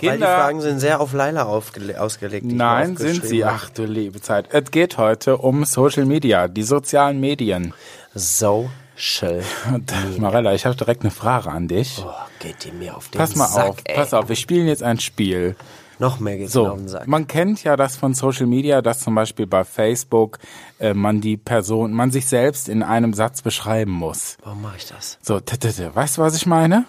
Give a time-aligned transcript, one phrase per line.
[0.00, 2.46] Weil die Kinder- Fragen sind sehr auf aufgele- ausgelegt.
[2.46, 3.44] Nein, sind sie.
[3.44, 4.46] Ach du liebe Zeit.
[4.52, 7.74] Es geht heute um Social Media, die sozialen Medien.
[8.14, 9.42] Social.
[9.74, 12.00] Und, Marella, ich habe direkt eine Frage an dich.
[12.06, 13.96] Oh, geht die mir auf den Pass mal Sack, auf, ey.
[13.96, 15.56] pass auf, wir spielen jetzt ein Spiel.
[15.98, 17.08] Noch mehr geht's mir So, auf den Sack.
[17.08, 20.38] man kennt ja das von Social Media, dass zum Beispiel bei Facebook
[20.78, 24.36] äh, man die Person, man sich selbst in einem Satz beschreiben muss.
[24.44, 25.18] Warum mache ich das?
[25.22, 25.92] So, t -t -t.
[25.92, 26.84] weißt du, was ich meine?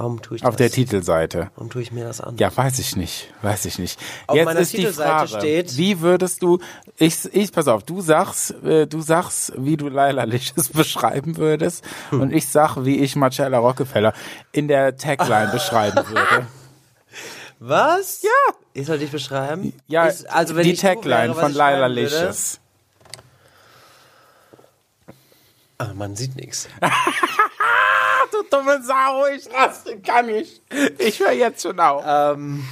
[0.00, 0.56] Warum tue ich Auf das?
[0.56, 1.50] der Titelseite.
[1.56, 2.34] Warum tue ich mir das an?
[2.38, 4.00] Ja, weiß ich nicht, weiß ich nicht.
[4.28, 6.58] Auf Jetzt meiner ist die Titelseite Frage, steht- wie würdest du,
[6.96, 11.84] ich, ich, pass auf, du sagst, äh, du sagst, wie du Laila Liches beschreiben würdest
[12.08, 12.22] Hm.
[12.22, 14.14] und ich sag, wie ich Marcella Rockefeller
[14.52, 16.46] in der Tagline beschreiben würde.
[17.58, 18.22] Was?
[18.22, 18.54] Ja.
[18.72, 19.74] Ich soll dich beschreiben?
[19.86, 22.58] Ja, ich, also wenn die ich Tagline wäre, von Laila Liches.
[25.76, 26.68] Ah, man sieht nichts.
[28.32, 30.60] Du dumme Sau, ich raste, kann ich.
[30.98, 32.02] Ich höre jetzt schon auf.
[32.06, 32.64] ähm,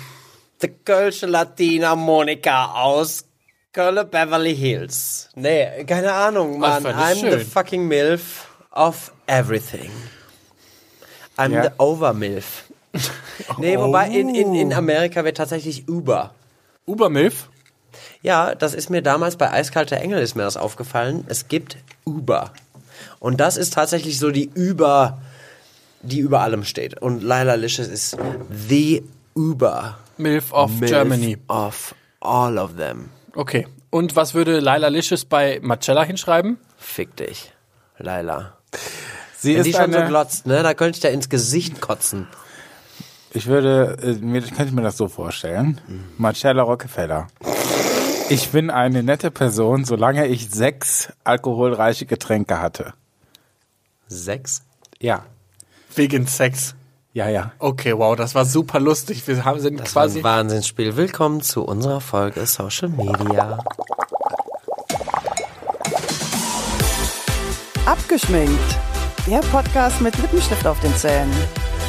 [0.62, 3.24] die Kölsche Latina Monika aus
[3.72, 5.28] Köln Beverly Hills.
[5.34, 6.84] Nee, keine Ahnung, Mann.
[6.86, 7.40] I'm the schön.
[7.46, 9.90] fucking MILF of everything.
[11.36, 11.62] I'm Ja.
[11.64, 12.64] the Overmilf.
[13.58, 16.34] nee, wobei in, in, in Amerika wird tatsächlich Uber.
[16.86, 17.48] Ubermilf?
[18.22, 21.24] Ja, das ist mir damals bei Eiskalter Engel ist mir das aufgefallen.
[21.28, 22.52] Es gibt Uber.
[23.20, 25.18] Und das ist tatsächlich so die Über,
[26.02, 27.00] die über allem steht.
[27.00, 28.16] Und Laila Licious ist
[28.68, 29.02] the
[29.34, 29.98] Uber.
[30.16, 31.38] Milf of Milf Germany.
[31.48, 33.10] Of all of them.
[33.34, 33.66] Okay.
[33.90, 36.58] Und was würde Laila Licious bei Marcella hinschreiben?
[36.76, 37.52] Fick dich,
[37.98, 38.54] Laila.
[39.38, 42.26] Sie Wenn die ist schon so glotzt, ne, da könnte ich dir ins Gesicht kotzen.
[43.32, 45.80] ich würde, äh, mir, könnte ich mir das so vorstellen.
[46.18, 47.28] Marcella Rockefeller.
[48.30, 52.92] Ich bin eine nette Person, solange ich sechs alkoholreiche Getränke hatte.
[54.08, 54.62] Sechs?
[55.00, 55.24] Ja.
[55.94, 56.74] Wegen Sex.
[57.12, 57.52] Ja, ja.
[57.58, 59.26] Okay, wow, das war super lustig.
[59.26, 60.18] Wir haben sind Das war quasi.
[60.20, 60.96] ein Wahnsinnsspiel.
[60.96, 63.58] Willkommen zu unserer Folge Social Media.
[67.86, 68.76] Abgeschminkt.
[69.26, 71.32] Der Podcast mit Lippenstift auf den Zähnen.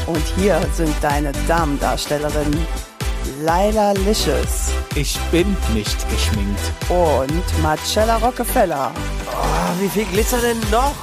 [0.07, 2.65] Und hier sind deine Damendarstellerinnen
[3.43, 6.59] Laila Licious Ich bin nicht geschminkt.
[6.89, 8.91] und Marcella Rockefeller.
[9.27, 10.95] Oh, wie viel Glitzer denn noch?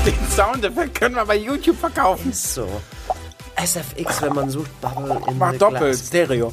[0.06, 2.32] Den Soundeffekt können wir bei YouTube verkaufen.
[2.32, 2.66] So.
[3.62, 6.06] SFX, wenn man sucht, Bubble in Mach the doppelt, Glass.
[6.06, 6.52] Stereo.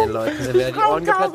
[0.00, 1.34] Den Leuten sind wieder die Ohren geplatzt.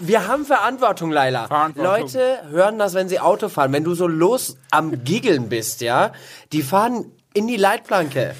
[0.00, 1.46] Wir haben Verantwortung, Laila.
[1.46, 2.00] Verantwortung.
[2.00, 3.72] Leute hören das, wenn sie Auto fahren.
[3.72, 6.12] Wenn du so los am Giggeln bist, ja,
[6.52, 8.34] die fahren in die Leitplanke.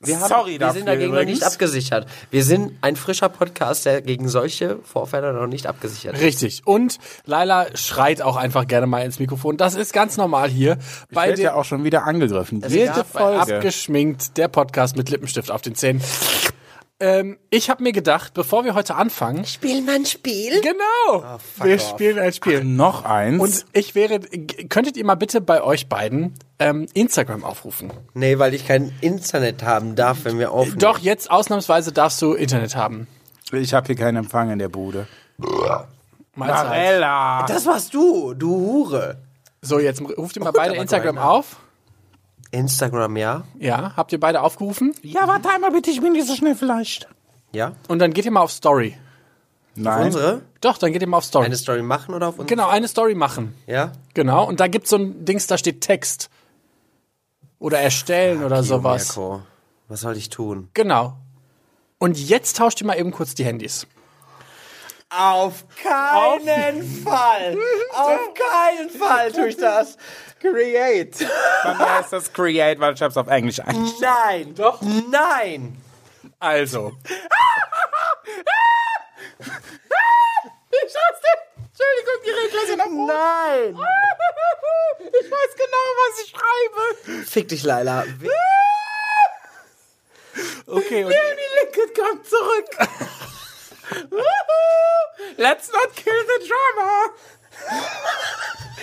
[0.00, 1.40] Wir, haben, Sorry wir dafür sind dagegen noch übrigens.
[1.40, 2.06] nicht abgesichert.
[2.30, 6.22] Wir sind ein frischer Podcast, der gegen solche Vorfälle noch nicht abgesichert ist.
[6.22, 6.62] Richtig.
[6.66, 9.56] Und Laila schreit auch einfach gerne mal ins Mikrofon.
[9.56, 10.78] Das ist ganz normal hier.
[11.12, 12.62] Bei Wird der ja auch schon wieder angegriffen.
[12.68, 13.56] Jede bei Folge.
[13.56, 16.00] Abgeschminkt, der Podcast mit Lippenstift auf den Zähnen.
[17.00, 19.44] Ähm, ich habe mir gedacht, bevor wir heute anfangen.
[19.44, 20.60] Spielen wir ein Spiel?
[20.60, 21.38] Genau.
[21.62, 22.64] wir spielen ein Spiel.
[22.64, 23.40] Noch eins.
[23.40, 24.18] Und ich wäre,
[24.68, 27.92] könntet ihr mal bitte bei euch beiden ähm, Instagram aufrufen?
[28.14, 30.80] Nee, weil ich kein Internet haben darf, wenn wir aufnehmen.
[30.80, 33.06] Doch, jetzt ausnahmsweise darfst du Internet haben.
[33.52, 35.06] ich habe hier keinen Empfang in der Bude.
[35.36, 36.66] Mahlzeit.
[36.66, 37.46] Marella.
[37.46, 39.18] Das warst du, du Hure.
[39.62, 41.30] So, jetzt ruft ihr mal beide aber Instagram kleiner.
[41.30, 41.56] auf.
[42.50, 43.44] Instagram, ja?
[43.58, 44.94] Ja, habt ihr beide aufgerufen?
[45.02, 47.08] Ja, warte einmal bitte, ich bin nicht so schnell vielleicht.
[47.52, 47.72] Ja?
[47.88, 48.96] Und dann geht ihr mal auf Story.
[49.74, 50.06] Nein.
[50.06, 50.42] Unsere?
[50.60, 51.46] Doch, dann geht ihr mal auf Story.
[51.46, 52.48] Eine Story machen oder auf uns?
[52.48, 53.54] genau, eine Story machen.
[53.66, 53.92] Ja?
[54.14, 54.46] Genau.
[54.46, 56.30] Und da gibt's so ein Dings, da steht Text.
[57.58, 59.16] Oder erstellen oder sowas.
[59.16, 59.42] Mirko,
[59.88, 60.68] was soll ich tun?
[60.74, 61.16] Genau.
[61.98, 63.86] Und jetzt tauscht ihr mal eben kurz die Handys.
[65.10, 67.56] Auf keinen Fall!
[67.94, 69.96] Auf keinen Fall tue ich das!
[70.40, 71.26] Create.
[71.64, 74.00] Bei mir heißt das Create, weil ich hab's auf Englisch eingestellt.
[74.00, 74.54] Nein!
[74.54, 74.80] Doch!
[74.82, 75.82] Nein!
[76.38, 76.92] Also.
[79.40, 81.28] Ich raste.
[81.56, 83.78] Entschuldigung, die Regler sind auf Nein!
[85.00, 87.24] Ich weiß genau, was ich schreibe.
[87.26, 88.04] Fick dich, Laila.
[88.18, 88.28] Wi-
[90.66, 91.16] Okay, und Die
[91.64, 92.88] Linke kommt zurück.
[95.36, 97.12] Let's not kill the drama.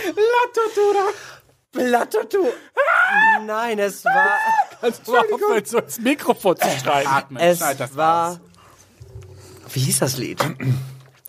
[0.06, 1.12] Lattotura.
[1.72, 2.46] Blattertu!
[3.46, 4.30] Nein, es war.
[4.80, 7.08] kannst du mal aufhören, so ins Mikrofon zu schreien.
[7.08, 7.42] Atmen.
[7.42, 7.60] Es
[7.96, 8.30] war.
[8.32, 8.40] raus.
[9.74, 10.40] Wie hieß das Lied?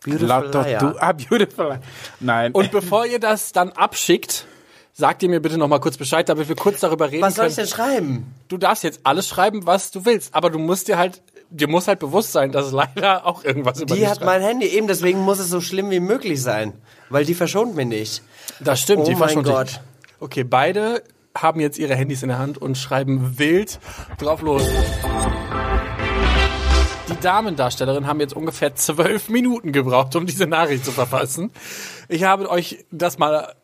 [0.05, 0.63] Beautiful Lattotura.
[0.69, 0.97] Liar.
[1.01, 1.81] Ah, beautiful.
[2.21, 2.53] Nein.
[2.53, 4.47] Und bevor ihr das dann abschickt,
[4.93, 7.47] sagt ihr mir bitte noch mal kurz Bescheid, damit wir kurz darüber reden Was soll
[7.47, 7.51] können.
[7.51, 8.35] ich denn schreiben?
[8.47, 11.89] du darfst jetzt alles schreiben, was du willst, aber du musst dir halt, dir muss
[11.89, 15.21] halt bewusst sein, dass leider auch irgendwas über Die dich hat mein Handy eben, deswegen
[15.21, 16.75] muss es so schlimm wie möglich sein.
[17.09, 18.23] Weil die verschont mich nicht.
[18.61, 19.55] Das stimmt, Oh die mein verschont dich.
[19.55, 19.81] Gott.
[20.19, 21.03] Okay, beide
[21.37, 23.79] haben jetzt ihre Handys in der Hand und schreiben wild
[24.19, 24.63] drauf los.
[27.09, 31.53] Die Damendarstellerinnen haben jetzt ungefähr zwölf Minuten gebraucht, um diese Nachricht zu verfassen.
[32.09, 33.55] Ich habe euch das mal.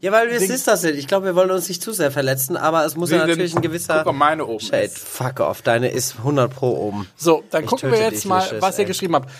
[0.00, 0.96] Ja, weil wir Sisters sind.
[0.96, 3.58] Ich glaube, wir wollen uns nicht zu sehr verletzen, aber es muss ja natürlich denn-
[3.60, 4.84] ein gewisser guck mal, meine oben Shade.
[4.84, 4.98] ist.
[4.98, 7.06] Fuck off, deine ist 100 pro oben.
[7.16, 8.86] So, dann Ich gucken wir jetzt dich, mal, Licious, was ihr ey.
[8.86, 9.30] geschrieben habt.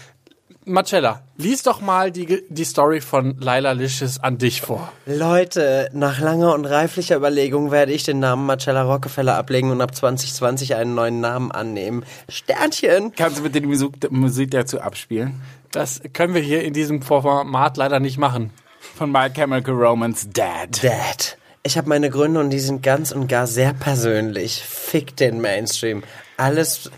[0.64, 4.93] Marcella, lies doch mal die, die Story von Laila Licious an dich vor.
[5.06, 9.94] Leute, nach langer und reiflicher Überlegung werde ich den Namen Marcella Rockefeller ablegen und ab
[9.94, 12.05] 2020 einen neuen Namen annehmen.
[12.29, 13.12] Sternchen!
[13.17, 15.40] Kannst du bitte die Musik, Musik dazu abspielen?
[15.73, 18.50] Das können wir hier in diesem Format leider nicht machen.
[18.99, 20.83] Von My Chemical Romance Dad.
[20.83, 21.39] Dad.
[21.62, 24.61] Ich habe meine Gründe und die sind ganz und gar sehr persönlich.
[24.61, 26.03] Fick den Mainstream.
[26.37, 26.91] Alles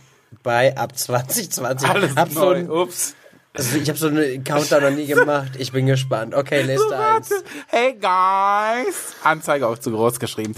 [0.42, 1.86] bei ab 2020.
[1.86, 2.54] Alles so neu.
[2.54, 3.14] ein, Ups.
[3.52, 5.50] also ich habe so einen Countdown noch nie gemacht.
[5.58, 6.34] Ich bin gespannt.
[6.34, 7.32] Okay, Liste 1.
[7.66, 9.12] Hey guys.
[9.22, 10.54] Anzeige auch zu groß geschrieben.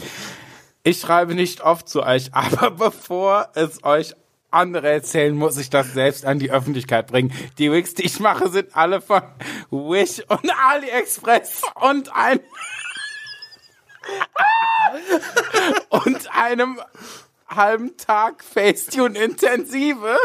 [0.85, 4.15] Ich schreibe nicht oft zu euch, aber bevor es euch
[4.53, 7.33] andere erzählen, muss ich das selbst an die Öffentlichkeit bringen.
[7.59, 9.23] Die Wigs, die ich mache, sind alle von
[9.71, 12.41] Wish und AliExpress und ein
[15.91, 16.81] und einem
[17.49, 20.19] halben Tag Facetune Intensive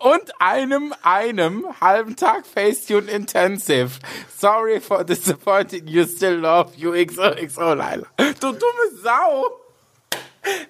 [0.00, 3.90] und einem, einem halben Tag Facetune Intensive.
[4.36, 8.06] Sorry for disappointing you, still love you, XOXO, Leila.
[8.40, 9.61] Du dumme Sau!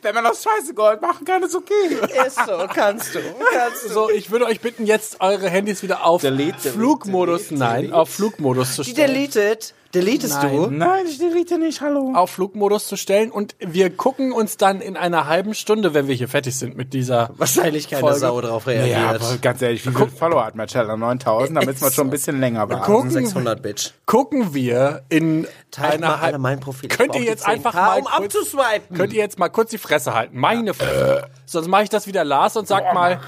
[0.02, 1.72] Wenn man aus Scheiße Gold machen kann, ist okay.
[2.26, 3.20] Ist so, kannst du.
[3.52, 3.88] Kannst du.
[3.88, 7.76] So, ich würde euch bitten, jetzt eure Handys wieder auf Delete, delete, Flugmodus, delete, nein,
[7.82, 7.96] delete.
[7.96, 9.14] auf Flugmodus zu Die stellen.
[9.14, 9.74] deleted.
[9.94, 10.56] Deletest Nein.
[10.56, 10.70] du?
[10.70, 12.12] Nein, ich delete nicht, hallo.
[12.14, 16.14] auf Flugmodus zu stellen und wir gucken uns dann in einer halben Stunde, wenn wir
[16.14, 18.18] hier fertig sind mit dieser Wahrscheinlich keine Folge.
[18.18, 19.20] Sau drauf Ja, reagiert.
[19.22, 20.96] aber ganz ehrlich, wie viele Follower hat Marcella?
[20.96, 21.58] 9000?
[21.58, 22.84] Da müssen wir schon ein bisschen länger warten.
[22.90, 23.90] gucken, 600 Bitch.
[24.06, 26.88] gucken wir in Teilt mal einer alle halben mein Profil.
[26.88, 28.96] Könnt ihr jetzt 10K, einfach mal um kurz, abzuswipen.
[28.96, 30.38] könnt ihr jetzt mal kurz die Fresse halten?
[30.38, 31.28] Meine Fresse.
[31.44, 33.20] Sonst mache ich das wieder Lars und sag mal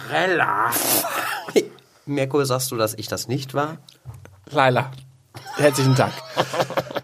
[2.06, 3.76] Mirko, sagst du, dass ich das nicht war?
[4.50, 4.90] Laila.
[5.56, 6.12] Herzlichen Dank.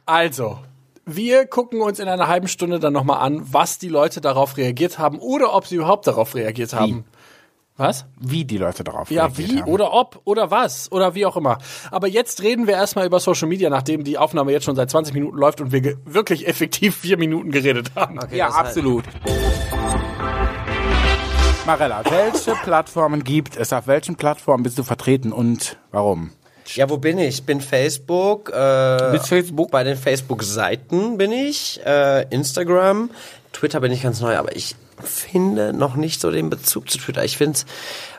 [0.07, 0.59] Also,
[1.07, 4.99] wir gucken uns in einer halben Stunde dann nochmal an, was die Leute darauf reagiert
[4.99, 7.05] haben oder ob sie überhaupt darauf reagiert haben.
[7.77, 8.05] Was?
[8.21, 9.71] Wie die Leute darauf Ja, reagiert wie haben.
[9.71, 11.59] oder ob oder was oder wie auch immer.
[11.91, 15.15] Aber jetzt reden wir erstmal über Social Media, nachdem die Aufnahme jetzt schon seit 20
[15.15, 18.19] Minuten läuft und wir wirklich effektiv vier Minuten geredet haben.
[18.33, 19.05] Ja, das heißt- absolut.
[21.67, 23.73] Marella, welche Plattformen gibt es?
[23.73, 26.33] Auf welchen Plattformen bist du vertreten und warum?
[26.67, 27.43] Ja, wo bin ich?
[27.45, 28.51] Bin Facebook.
[28.51, 29.71] Äh, Bist Facebook?
[29.71, 31.81] Bei den Facebook-Seiten bin ich.
[31.85, 33.11] Äh, Instagram.
[33.53, 37.25] Twitter bin ich ganz neu, aber ich finde noch nicht so den Bezug zu Twitter.
[37.25, 37.67] Ich finde es,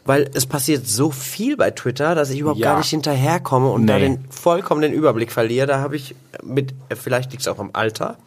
[0.03, 2.71] weil es passiert so viel bei Twitter, dass ich überhaupt Ja.
[2.71, 4.01] gar nicht hinterherkomme und da Nee.
[4.01, 5.67] den vollkommen den Überblick verliere.
[5.67, 8.17] Da habe ich mit, vielleicht liegt es auch am Alter,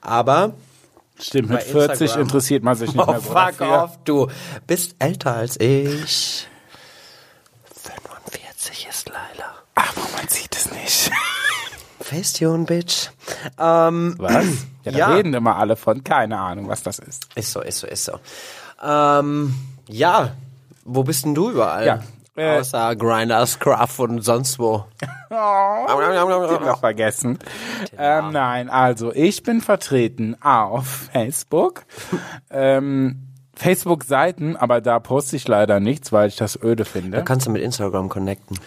[0.00, 0.54] aber
[1.20, 2.22] Stimmt, mit Bei 40 Instagram.
[2.22, 3.82] interessiert man sich nicht Oh, mehr so fuck dafür.
[3.82, 4.28] off, du
[4.68, 6.46] bist älter als ich.
[7.82, 9.27] 45 ist Laila.
[9.78, 11.10] Aber man sieht es nicht.
[12.00, 13.10] Facetune, Bitch.
[13.58, 14.44] Ähm, Was?
[14.84, 15.08] Ja, da Ja.
[15.16, 16.02] reden immer alle von.
[16.02, 17.26] Keine Ahnung, was das ist.
[17.34, 18.12] ist so, ist so, ist so.
[18.82, 19.54] Ähm,
[19.86, 20.30] ja,
[20.84, 21.84] wo bist denn du überall?
[21.84, 22.00] Ja,
[22.36, 24.86] äh, Außer Grindr, Scruff und sonst wo.
[25.28, 27.38] Tinder vergessen.
[27.98, 31.82] Ähm, nein, also ich bin vertreten auf Facebook.
[32.50, 33.26] ähm,
[33.56, 37.24] Facebook-Seiten, aber da poste ich leider nichts, weil ich das öde finde.
[37.24, 38.58] Kannst du mit Instagram connecten.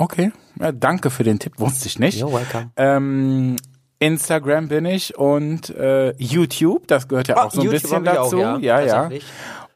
[0.00, 2.22] Okay, ja, danke für den Tipp, wusste ich nicht.
[2.22, 2.70] You're welcome.
[2.76, 3.56] Ähm,
[3.98, 8.04] Instagram bin ich und äh, YouTube, das gehört ja Ah, auch so ein YouTube bisschen
[8.04, 8.38] ich auch, dazu.
[8.38, 9.10] ja, ja, ja.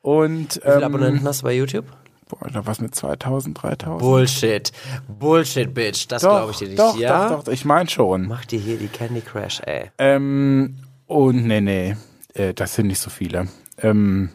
[0.00, 1.86] Und Wie viele ähm, Abonnenten hast du bei YouTube?
[2.28, 3.98] boah, da was mit 2000, 3000.
[4.00, 4.72] Bullshit.
[5.08, 6.06] Bullshit, Bitch.
[6.08, 6.78] Das glaube ich dir nicht.
[6.78, 7.28] doch, ja?
[7.28, 8.28] doch, doch, ich meine schon.
[8.28, 9.90] Mach dir hier die Candy Crush, ey.
[9.98, 10.76] Ähm,
[11.06, 11.96] und nee, nee,
[12.34, 13.48] äh, das sind nicht so viele.
[13.78, 14.30] Ähm,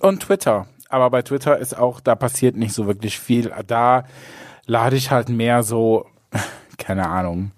[0.00, 0.66] und Twitter.
[0.90, 3.52] Aber bei Twitter ist auch, da passiert nicht so wirklich viel.
[3.66, 4.04] Da
[4.66, 6.06] lade ich halt mehr so,
[6.78, 7.52] keine Ahnung,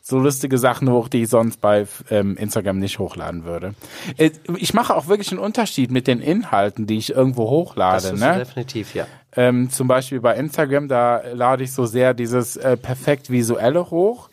[0.00, 3.74] so lustige Sachen hoch, die ich sonst bei ähm, Instagram nicht hochladen würde.
[4.16, 8.10] Äh, Ich mache auch wirklich einen Unterschied mit den Inhalten, die ich irgendwo Das hochlade.
[8.10, 8.38] tust du Ne?
[8.38, 9.06] definitiv, ja.
[9.34, 14.30] Ähm, zum Beispiel bei Instagram, da lade ich so sehr dieses äh, perfekt visuelle hoch,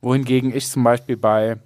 [0.00, 1.56] wohingegen ich zum Beispiel bei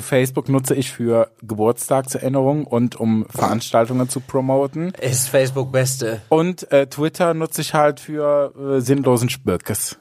[0.00, 4.92] Facebook nutze ich für Geburtstagserinnerungen und um Veranstaltungen zu promoten.
[5.00, 6.20] Ist Facebook Beste.
[6.28, 9.98] Und äh, Twitter nutze ich halt für äh, sinnlosen Spöckes.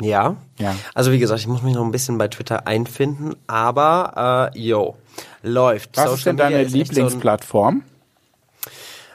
[0.00, 0.36] Ja.
[0.58, 0.74] Ja.
[0.94, 4.96] Also wie gesagt, ich muss mich noch ein bisschen bei Twitter einfinden, aber äh, yo,
[5.42, 5.96] läuft.
[5.96, 7.82] Was ist denn deine echt so Lieblingsplattform?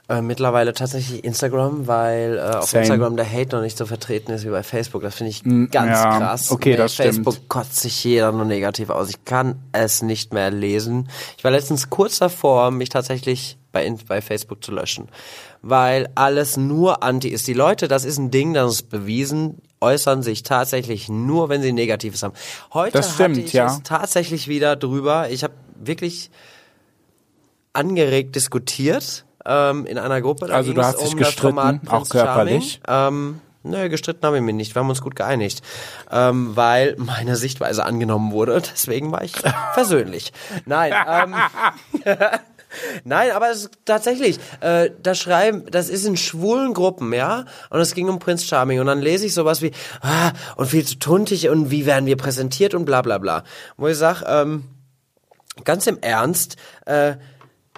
[0.10, 2.84] Äh, mittlerweile tatsächlich Instagram, weil äh, auf Same.
[2.84, 5.02] Instagram der Hate noch nicht so vertreten ist wie bei Facebook.
[5.02, 6.52] Das finde ich ganz ja, krass.
[6.52, 7.08] okay, Bei das stimmt.
[7.08, 9.10] Facebook kotzt sich jeder nur negativ aus.
[9.10, 11.08] Ich kann es nicht mehr lesen.
[11.38, 15.08] Ich war letztens kurz davor, mich tatsächlich bei, bei Facebook zu löschen,
[15.62, 17.48] weil alles nur anti ist.
[17.48, 21.72] Die Leute, das ist ein Ding, das ist bewiesen, äußern sich tatsächlich nur, wenn sie
[21.72, 22.34] Negatives haben.
[22.74, 23.68] Heute Das stimmt, hatte ich ja.
[23.68, 25.30] es tatsächlich wieder drüber.
[25.30, 26.30] Ich habe wirklich
[27.72, 30.48] angeregt diskutiert ähm, in einer Gruppe.
[30.48, 32.82] Da Also du hast dich um das gestritten, auch körperlich?
[32.88, 34.76] Ähm, Nö, gestritten haben wir mich nicht.
[34.76, 35.62] Wir haben uns gut geeinigt.
[36.12, 38.62] Ähm, weil meine Sichtweise angenommen wurde.
[38.74, 39.34] Deswegen war ich
[39.74, 40.34] versöhnlich.
[40.66, 41.36] Nein, ähm,
[43.04, 47.80] Nein, aber es ist tatsächlich, äh, das Schreiben, das ist in schwulen Gruppen, ja, und
[47.80, 49.72] es ging um Prince Charming und dann lese ich sowas wie,
[50.02, 53.44] ah, und viel zu tuntig und wie werden wir präsentiert und bla bla bla.
[53.78, 54.64] Wo ich sag, ähm,
[55.64, 57.16] ganz im Ernst, äh,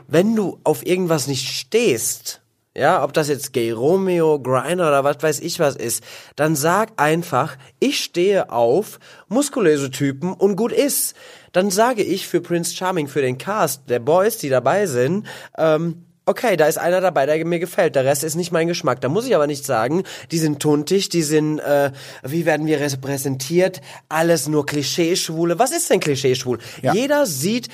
[0.07, 2.41] wenn du auf irgendwas nicht stehst,
[2.77, 6.03] ja, ob das jetzt Gay Romeo, Griner oder was weiß ich was ist,
[6.35, 11.15] dann sag einfach, ich stehe auf muskulöse Typen und gut ist.
[11.53, 15.25] Dann sage ich für Prince Charming, für den Cast der Boys, die dabei sind,
[15.57, 19.01] ähm, okay, da ist einer dabei, der mir gefällt, der Rest ist nicht mein Geschmack.
[19.01, 21.91] Da muss ich aber nicht sagen, die sind tuntig, die sind, äh,
[22.23, 25.59] wie werden wir repräsentiert, alles nur Klischeeschwule.
[25.59, 26.59] Was ist denn Klischeeschwul?
[26.81, 26.93] Ja.
[26.93, 27.69] Jeder sieht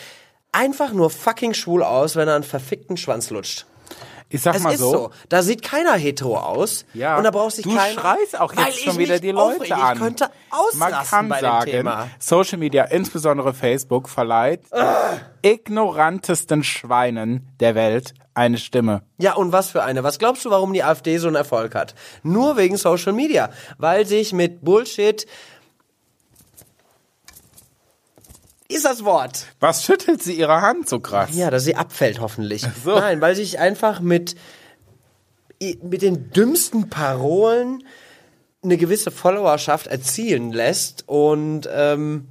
[0.51, 3.65] einfach nur fucking schwul aus, wenn er einen verfickten Schwanz lutscht.
[4.33, 4.91] Ich sag Es mal ist so.
[4.91, 5.11] so.
[5.27, 6.85] Da sieht keiner hetero aus.
[6.93, 7.17] Ja.
[7.17, 7.99] Und da braucht sich du keiner.
[7.99, 9.95] schreist auch jetzt schon wieder die Leute an.
[9.97, 10.29] Ich könnte
[10.77, 12.11] Man ausrasten kann bei dem sagen.
[12.17, 14.61] Social Media, insbesondere Facebook, verleiht
[15.41, 19.01] ignorantesten Schweinen der Welt eine Stimme.
[19.17, 20.03] Ja, und was für eine?
[20.03, 21.93] Was glaubst du, warum die AfD so einen Erfolg hat?
[22.23, 23.49] Nur wegen Social Media.
[23.77, 25.25] Weil sich mit Bullshit.
[28.71, 29.47] Ist das Wort.
[29.59, 31.31] Was schüttelt sie ihre Hand so krass?
[31.33, 32.65] Ja, dass sie abfällt hoffentlich.
[32.83, 32.95] so.
[32.95, 34.35] Nein, weil sich einfach mit,
[35.59, 37.83] mit den dümmsten Parolen
[38.63, 42.27] eine gewisse Followerschaft erzielen lässt und ähm,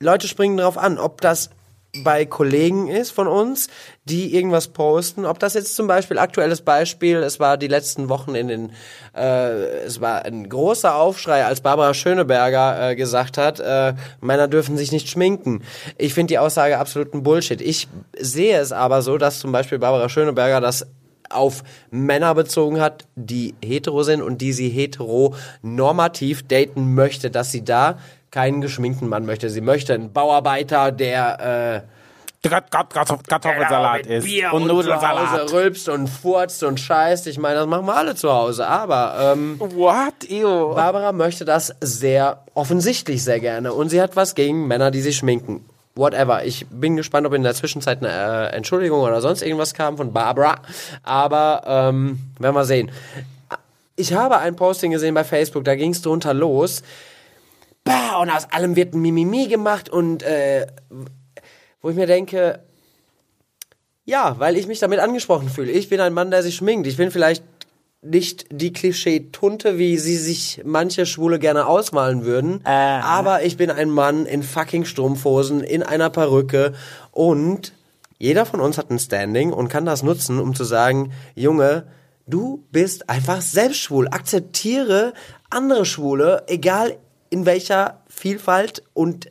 [0.00, 1.50] Leute springen drauf an, ob das
[1.98, 3.68] bei Kollegen ist von uns,
[4.04, 8.34] die irgendwas posten, ob das jetzt zum Beispiel aktuelles Beispiel, es war die letzten Wochen
[8.34, 8.72] in den,
[9.14, 14.78] äh, es war ein großer Aufschrei, als Barbara Schöneberger äh, gesagt hat, äh, Männer dürfen
[14.78, 15.62] sich nicht schminken.
[15.98, 17.60] Ich finde die Aussage absoluten Bullshit.
[17.60, 20.86] Ich sehe es aber so, dass zum Beispiel Barbara Schöneberger das
[21.28, 27.52] auf Männer bezogen hat, die hetero sind und die sie hetero normativ daten möchte, dass
[27.52, 27.98] sie da
[28.32, 29.48] keinen geschminkten Mann möchte.
[29.50, 36.08] Sie möchte einen Bauarbeiter, der äh, Kartoffelsalat mit ist und und, zu Hause rülpst und
[36.08, 37.28] furzt und scheißt.
[37.28, 38.66] Ich meine, das machen wir alle zu Hause.
[38.66, 40.28] Aber ähm, What?
[40.28, 40.74] Ew.
[40.74, 45.18] Barbara möchte das sehr offensichtlich sehr gerne und sie hat was gegen Männer, die sich
[45.18, 45.64] schminken.
[45.94, 46.44] Whatever.
[46.44, 50.12] Ich bin gespannt, ob in der Zwischenzeit eine äh, Entschuldigung oder sonst irgendwas kam von
[50.12, 50.56] Barbara.
[51.02, 52.90] Aber ähm, werden wir sehen.
[53.94, 56.82] Ich habe ein Posting gesehen bei Facebook, da ging es drunter los.
[57.84, 60.66] Bah, und aus allem wird ein Mimimi gemacht und äh,
[61.80, 62.60] wo ich mir denke,
[64.04, 65.72] ja, weil ich mich damit angesprochen fühle.
[65.72, 66.86] Ich bin ein Mann, der sich schminkt.
[66.86, 67.44] Ich bin vielleicht
[68.02, 72.64] nicht die Klischee-Tunte, wie sie sich manche Schwule gerne ausmalen würden.
[72.66, 76.74] Aber ich bin ein Mann in fucking Strumpfhosen, in einer Perücke
[77.12, 77.72] und
[78.18, 81.88] jeder von uns hat ein Standing und kann das nutzen, um zu sagen, Junge,
[82.26, 84.06] du bist einfach selbst schwul.
[84.08, 85.12] Akzeptiere
[85.50, 86.96] andere Schwule, egal
[87.32, 89.30] in welcher Vielfalt und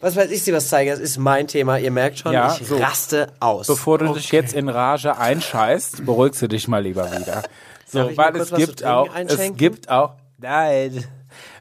[0.00, 0.90] was weiß ich sie was zeige.
[0.90, 1.78] Es ist mein Thema.
[1.78, 2.76] Ihr merkt schon, Ja, ich so.
[2.76, 3.66] raste aus.
[3.66, 7.42] Bevor du dich jetzt in Rage einscheißt, beruhigst du dich mal lieber wieder.
[7.84, 11.04] So, weil es gibt auch, es gibt auch, nein,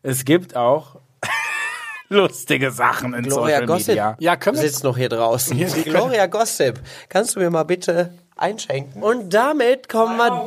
[0.02, 0.96] es gibt auch
[2.08, 4.16] lustige Sachen in Gloria Social Gossip Media.
[4.18, 5.58] Ja, können wir- sitzt noch hier draußen.
[5.84, 6.80] Gloria Gossip.
[7.10, 9.04] Kannst du mir mal bitte einschenken?
[9.04, 10.46] Und damit kommen wir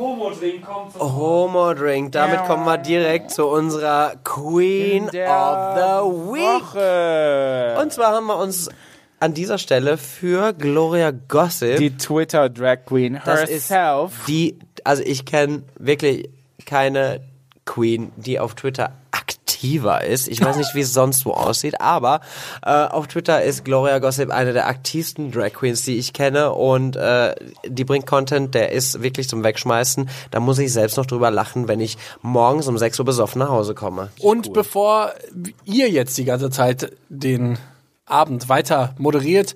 [0.99, 2.11] Homo Drink.
[2.11, 6.75] Damit kommen wir direkt zu unserer Queen of the Week.
[6.75, 7.77] Woche.
[7.81, 8.69] Und zwar haben wir uns
[9.19, 14.11] an dieser Stelle für Gloria Gossip die Twitter Drag Queen Das ist herself.
[14.27, 16.29] die, also ich kenne wirklich
[16.65, 17.21] keine
[17.65, 18.91] Queen, die auf Twitter
[19.55, 20.27] aktiver ist.
[20.27, 22.19] Ich weiß nicht, wie es sonst wo aussieht, aber
[22.65, 26.95] äh, auf Twitter ist Gloria Gossip eine der aktivsten Drag Queens, die ich kenne und
[26.95, 27.33] äh,
[27.65, 30.09] die bringt Content, der ist wirklich zum Wegschmeißen.
[30.31, 33.49] Da muss ich selbst noch drüber lachen, wenn ich morgens um 6 Uhr besoffen nach
[33.49, 34.09] Hause komme.
[34.19, 35.13] Und bevor
[35.63, 37.57] ihr jetzt die ganze Zeit den
[38.05, 39.55] Abend weiter moderiert,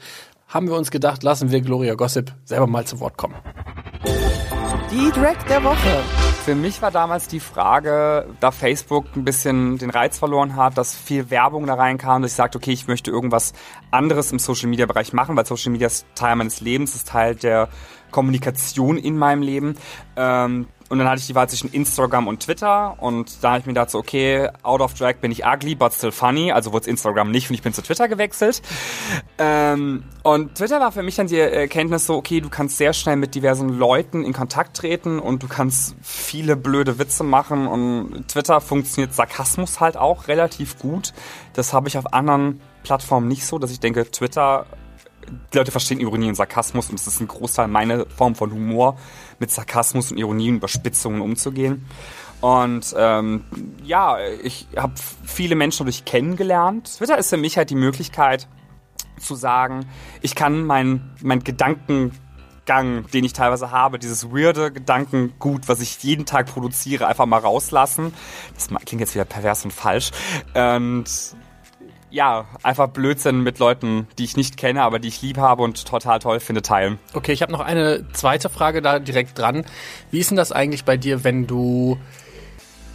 [0.49, 3.35] haben wir uns gedacht, lassen wir Gloria Gossip selber mal zu Wort kommen.
[4.91, 6.03] Die Drag der Woche.
[6.43, 10.95] Für mich war damals die Frage, da Facebook ein bisschen den Reiz verloren hat, dass
[10.95, 13.53] viel Werbung da reinkam, dass ich sagte, okay, ich möchte irgendwas
[13.91, 17.35] anderes im Social Media Bereich machen, weil Social Media ist Teil meines Lebens, ist Teil
[17.35, 17.69] der
[18.09, 19.75] Kommunikation in meinem Leben.
[20.15, 23.65] Ähm, und dann hatte ich die Wahl zwischen Instagram und Twitter und da habe ich
[23.67, 26.89] mir gedacht, so, okay, out of drag bin ich ugly, but still funny, also wurde
[26.89, 28.61] Instagram nicht und ich bin zu Twitter gewechselt.
[29.37, 33.17] Ähm, und Twitter war für mich dann die Erkenntnis so, okay, du kannst sehr schnell
[33.17, 38.59] mit diversen Leuten in Kontakt treten und du kannst viele blöde Witze machen und Twitter
[38.59, 41.13] funktioniert Sarkasmus halt auch relativ gut.
[41.53, 44.65] Das habe ich auf anderen Plattformen nicht so, dass ich denke, Twitter
[45.53, 48.97] die Leute verstehen Ironie und Sarkasmus und es ist ein Großteil meiner Form von Humor,
[49.39, 51.85] mit Sarkasmus und Ironie und Überspitzungen umzugehen.
[52.41, 53.43] Und ähm,
[53.83, 54.93] ja, ich habe
[55.25, 56.97] viele Menschen dadurch kennengelernt.
[56.97, 58.47] Twitter ist für mich halt die Möglichkeit
[59.19, 59.85] zu sagen,
[60.21, 66.25] ich kann mein, mein Gedankengang, den ich teilweise habe, dieses weirde Gedankengut, was ich jeden
[66.25, 68.13] Tag produziere, einfach mal rauslassen.
[68.53, 70.11] Das klingt jetzt wieder pervers und falsch.
[70.53, 71.35] Und
[72.11, 75.85] ja, einfach Blödsinn mit Leuten, die ich nicht kenne, aber die ich lieb habe und
[75.85, 76.99] total toll finde, teilen.
[77.13, 79.65] Okay, ich habe noch eine zweite Frage da direkt dran.
[80.11, 81.97] Wie ist denn das eigentlich bei dir, wenn du,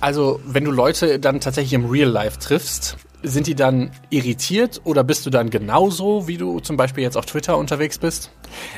[0.00, 2.96] also wenn du Leute dann tatsächlich im Real Life triffst?
[3.22, 7.24] Sind die dann irritiert oder bist du dann genauso, wie du zum Beispiel jetzt auf
[7.24, 8.30] Twitter unterwegs bist?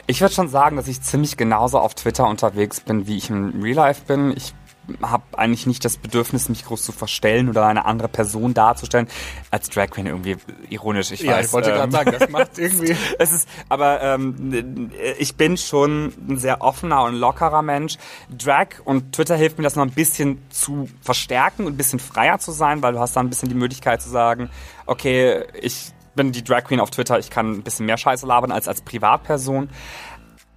[0.06, 3.60] Ich würde schon sagen, dass ich ziemlich genauso auf Twitter unterwegs bin, wie ich im
[3.60, 4.32] Real Life bin.
[4.36, 4.54] Ich
[5.02, 9.08] habe eigentlich nicht das Bedürfnis, mich groß zu verstellen oder eine andere Person darzustellen.
[9.50, 10.36] Als Drag Queen irgendwie
[10.68, 11.46] ironisch, ich ja, weiß.
[11.46, 12.96] ich wollte ähm, gerade sagen, das macht irgendwie.
[13.18, 17.96] es ist, aber ähm, ich bin schon ein sehr offener und lockerer Mensch.
[18.30, 22.38] Drag und Twitter hilft mir, das noch ein bisschen zu verstärken und ein bisschen freier
[22.38, 24.50] zu sein, weil du hast da ein bisschen die Möglichkeit zu sagen,
[24.86, 28.50] okay, ich bin die Drag Queen auf Twitter, ich kann ein bisschen mehr Scheiße labern
[28.50, 29.68] als als Privatperson.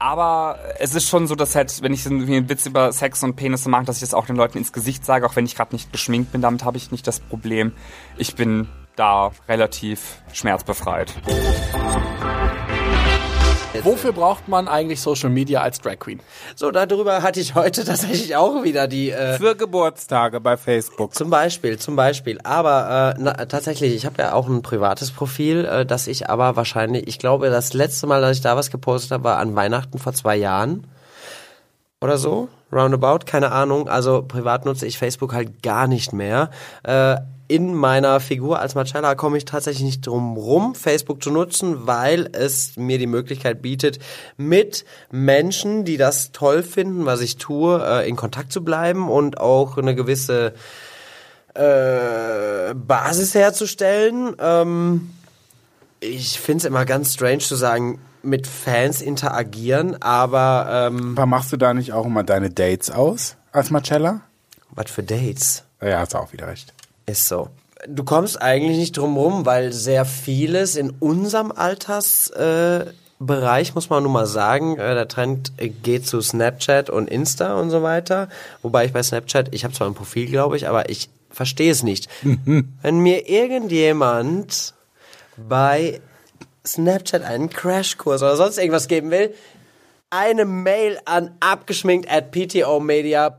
[0.02, 3.36] Aber es ist schon so, dass halt, wenn ich irgendwie einen Witz über Sex und
[3.36, 5.76] Penisse mache, dass ich das auch den Leuten ins Gesicht sage, auch wenn ich gerade
[5.76, 7.74] nicht geschminkt bin, damit habe ich nicht das Problem.
[8.18, 11.14] Ich bin da relativ schmerzbefreit.
[13.84, 16.20] Wofür braucht man eigentlich Social Media als Drag Queen?
[16.56, 19.12] So, darüber hatte ich heute tatsächlich auch wieder die.
[19.12, 21.14] Äh, Für Geburtstage bei Facebook.
[21.14, 22.40] Zum Beispiel, zum Beispiel.
[22.44, 26.56] Aber äh, na, tatsächlich, ich habe ja auch ein privates Profil, äh, das ich aber
[26.56, 30.00] wahrscheinlich, ich glaube, das letzte Mal, dass ich da was gepostet habe, war an Weihnachten
[30.00, 30.88] vor zwei Jahren
[32.02, 32.50] oder so.
[32.72, 33.88] Roundabout, keine Ahnung.
[33.88, 36.50] Also privat nutze ich Facebook halt gar nicht mehr.
[36.84, 37.18] Äh,
[37.50, 42.30] in meiner Figur als Marcella komme ich tatsächlich nicht drum rum, Facebook zu nutzen, weil
[42.32, 43.98] es mir die Möglichkeit bietet,
[44.38, 49.40] mit Menschen, die das toll finden, was ich tue, äh, in Kontakt zu bleiben und
[49.40, 50.54] auch eine gewisse
[51.56, 54.36] äh, Basis herzustellen.
[54.40, 55.10] Ähm,
[56.02, 61.52] ich finde es immer ganz strange zu sagen, mit Fans interagieren, aber ähm, Aber machst
[61.52, 64.22] du da nicht auch immer deine Dates aus als Marcella?
[64.70, 65.64] was für Dates?
[65.82, 66.74] Ja, hast du auch wieder recht.
[67.10, 67.50] Ist so.
[67.88, 73.90] Du kommst eigentlich nicht drum rum, weil sehr vieles in unserem Altersbereich, äh, Bereich, muss
[73.90, 77.84] man nun mal sagen, äh, der Trend äh, geht zu Snapchat und Insta und so
[77.84, 78.30] weiter.
[78.62, 81.84] Wobei ich bei Snapchat, ich habe zwar ein Profil, glaube ich, aber ich verstehe es
[81.84, 82.08] nicht.
[82.22, 84.74] Wenn mir irgendjemand
[85.36, 86.00] bei
[86.66, 89.34] Snapchat einen Crashkurs oder sonst irgendwas geben will,
[90.12, 93.30] eine Mail an abgeschminkt at ptomedia.de.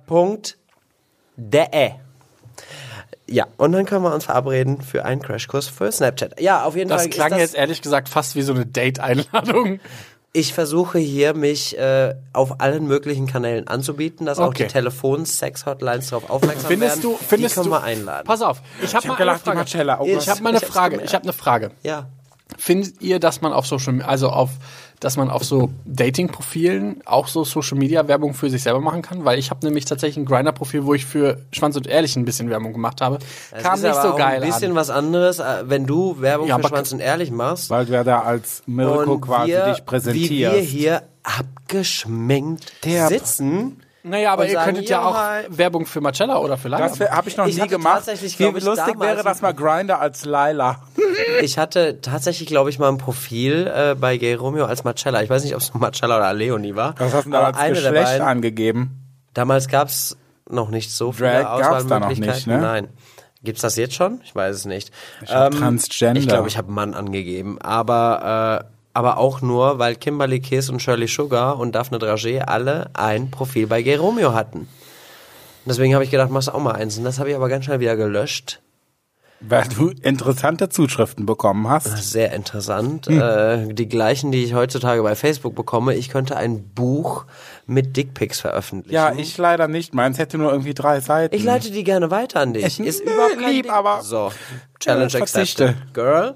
[3.32, 6.40] Ja, und dann können wir uns verabreden für einen Crashkurs für Snapchat.
[6.40, 7.10] Ja, auf jeden Das Fall.
[7.10, 9.78] klang ist das, jetzt ehrlich gesagt fast wie so eine Date-Einladung.
[10.32, 14.64] ich versuche hier mich äh, auf allen möglichen Kanälen anzubieten, dass auch Okay.
[14.66, 17.16] die Telefon-Sex-Hotlines darauf aufmerksam Findest werden.
[17.18, 18.26] du, findest die können du, wir einladen.
[18.26, 19.58] Pass auf, ich habe hab eine gelacht, die Frage.
[19.58, 20.00] Marcella.
[20.00, 20.90] Oh, ich habe mal eine Frage.
[20.96, 21.10] gemerkt.
[21.10, 21.70] Ich habe eine Frage.
[21.82, 22.06] ja.
[22.58, 24.50] Findet ihr, dass man auf Social, also auf,
[25.00, 29.24] dass man auf so Dating-Profilen auch so Social Media Werbung für sich selber machen kann?
[29.24, 32.50] Weil ich habe nämlich tatsächlich ein Grinder-Profil, wo ich für Schwanz und Ehrlich ein bisschen
[32.50, 33.18] Werbung gemacht habe.
[33.50, 34.76] Es Kam ist nicht aber so auch geil ein bisschen an.
[34.76, 37.70] was anderes, äh, wenn du Werbung Ja, für aber- Schwanz und Ehrlich machst.
[37.70, 40.30] Weil du ja da als Mirko und quasi wir, dich präsentierst.
[40.30, 43.80] Wie wir hier abgeschminkt Der- sitzen.
[44.02, 45.56] Naja, aber ihr sagen, könntet ja ja, auch.
[45.58, 46.88] Werbung für Marcella oder für Laila.
[46.88, 47.96] Das habe ich noch Ich nie gemacht.
[47.96, 50.80] tatsächlich, Wie lustig wäre das mal Grinder als Laila.
[51.42, 55.22] Ich hatte tatsächlich, glaube ich, mal ein Profil äh, bei Gay Romeo als Marcella.
[55.22, 56.94] Ich weiß nicht, ob es Marcella oder Leonie war.
[56.98, 58.26] Was hast du da als Geschlecht beiden.
[58.26, 58.90] angegeben?
[59.34, 60.16] Damals gab's
[60.48, 62.52] noch nicht so viele Drag noch nicht, Auswahlmöglichkeiten.
[62.52, 62.60] ne?
[62.60, 62.88] Nein.
[63.42, 64.20] Gibt's das jetzt schon?
[64.24, 64.90] Ich weiß es nicht.
[65.22, 66.20] Ich hab Transgender.
[66.20, 70.82] Ich glaube, ich habe Mann angegeben, aber äh, aber auch nur, weil Kimberly Kiss und
[70.82, 74.68] Shirley Sugar und Daphne Dragé alle ein Profil bei Gay Romeo hatten.
[75.64, 76.98] Deswegen habe ich gedacht, machst du auch mal eins.
[76.98, 78.60] Und das habe ich aber ganz schnell wieder gelöscht.
[79.42, 81.86] Weil du interessante Zuschriften bekommen hast.
[82.12, 83.06] Sehr interessant.
[83.06, 83.20] Hm.
[83.20, 85.94] Äh, die gleichen, die ich heutzutage bei Facebook bekomme.
[85.94, 87.24] Ich könnte ein Buch
[87.66, 88.94] mit Dickpics veröffentlichen.
[88.94, 89.94] Ja, ich leider nicht.
[89.94, 91.34] Meins hätte nur irgendwie drei Seiten.
[91.34, 92.78] Ich leite die gerne weiter an dich.
[92.80, 93.72] Ist Nö, überhaupt lieb, Ding.
[93.72, 94.30] aber- so
[94.78, 96.34] Challenge accepted, girl.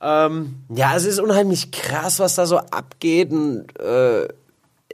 [0.00, 3.30] Ähm, ja, es ist unheimlich krass, was da so abgeht.
[3.30, 4.26] Und, äh,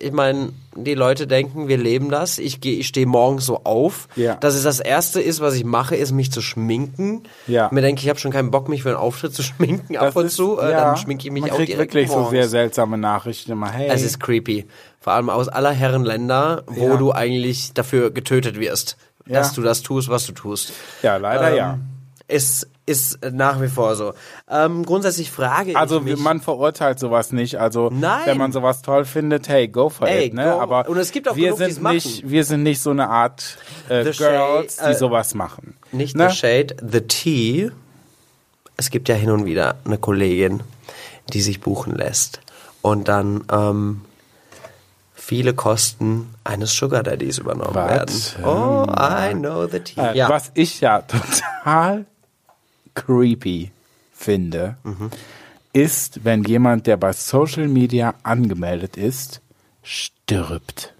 [0.00, 2.38] ich meine, die Leute denken, wir leben das.
[2.38, 4.08] Ich gehe, ich stehe morgens so auf.
[4.16, 4.36] Ja.
[4.36, 7.24] Das ist das erste ist, was ich mache, ist mich zu schminken.
[7.46, 7.68] Ja.
[7.72, 10.16] Mir denke, ich habe schon keinen Bock, mich für einen Auftritt zu schminken ab Das
[10.16, 10.58] und ist- zu.
[10.60, 12.30] Äh, ja, dann schminke ich mich man auch kriegt direkt wirklich so morgens.
[12.30, 13.70] sehr seltsame Nachrichten immer.
[13.72, 14.66] Hey, Es ist creepy.
[15.00, 16.96] Vor allem aus aller Herren Länder, wo Ja.
[16.96, 20.72] du eigentlich dafür getötet wirst, dass du das tust, was du tust.
[21.02, 21.78] ja, leider Ähm, ja.
[22.28, 24.14] Ist, ist nach wie vor so.
[24.50, 27.60] Ähm, grundsätzlich frage Also ich mich, man verurteilt sowas nicht.
[27.60, 28.22] Also Nein.
[28.24, 30.34] wenn man sowas toll findet, hey, go for Hey, it.
[30.34, 30.44] Ne?
[30.44, 30.60] go.
[30.60, 31.94] Aber Und es gibt auch wir genug, sind machen.
[31.94, 34.16] nicht, wir sind nicht so eine Art äh, Girls,
[34.76, 35.74] Shade, die äh, sowas machen.
[35.92, 36.30] nicht ne?
[36.30, 37.70] the shade, the tea.
[38.76, 40.62] Es gibt ja hin und wieder eine Kollegin,
[41.32, 42.40] die sich buchen lässt
[42.80, 44.02] und dann ähm,
[45.14, 48.36] viele Kosten eines Sugar Daddies übernommen Was?
[48.38, 48.44] werden.
[48.46, 50.00] Oh, I know the tea.
[50.00, 50.28] Äh, ja.
[50.28, 51.02] Was ich ja
[51.64, 52.06] total
[53.06, 53.70] creepy
[54.12, 55.10] finde, Mhm.
[55.72, 59.40] ist, wenn jemand, der bei Social Media angemeldet ist,
[59.82, 60.94] stirbt.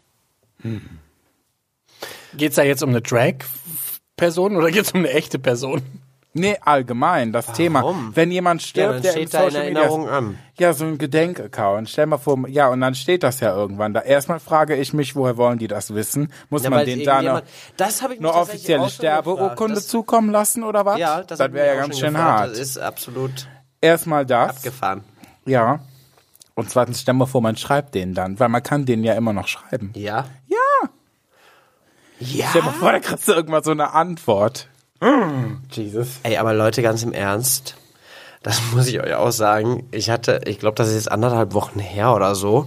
[2.37, 5.83] Geht's da jetzt um eine Drag-Person oder geht's um eine echte Person?
[6.35, 7.83] Nee, allgemein, das Thema.
[8.14, 10.38] Wenn jemand Ja, stirbt, dann der im steht da in Social Erinnerung Media an.
[10.59, 11.88] Ja, so ein Gedenkaccount.
[11.88, 14.01] Stell mal vor, ja, und dann steht das ja irgendwann da.
[14.01, 16.33] Erstmal frage ich mich, woher wollen die das wissen?
[16.51, 17.45] Muss Ja, man weil den da irgendjemand-
[17.77, 18.88] das habe ich eine offizielle.
[18.91, 20.99] Sterbeurkunde zukommen lassen oder was?
[20.99, 22.41] Ja, das, das wäre ja ganz schön gefragt.
[22.41, 22.51] hart.
[22.53, 23.49] Das ist absolut
[23.81, 24.51] Erstmal das.
[24.59, 25.05] abgefahren.
[25.47, 25.81] Ja.
[26.55, 29.33] Und zweitens, stell mal vor, man schreibt den dann, weil man kann den ja immer
[29.33, 29.93] noch schreiben.
[29.97, 30.27] Ja?
[30.47, 30.57] Ja.
[32.21, 32.47] Ja.
[32.51, 34.69] Stell mal vor, da kriegst du irgendwann so eine Antwort.
[35.71, 36.21] Jesus.
[36.23, 37.77] Ey, aber Leute, ganz im Ernst,
[38.43, 39.87] das muss ich euch auch sagen.
[39.91, 42.67] Ich hatte, ich glaube, das ist jetzt anderthalb Wochen her oder so.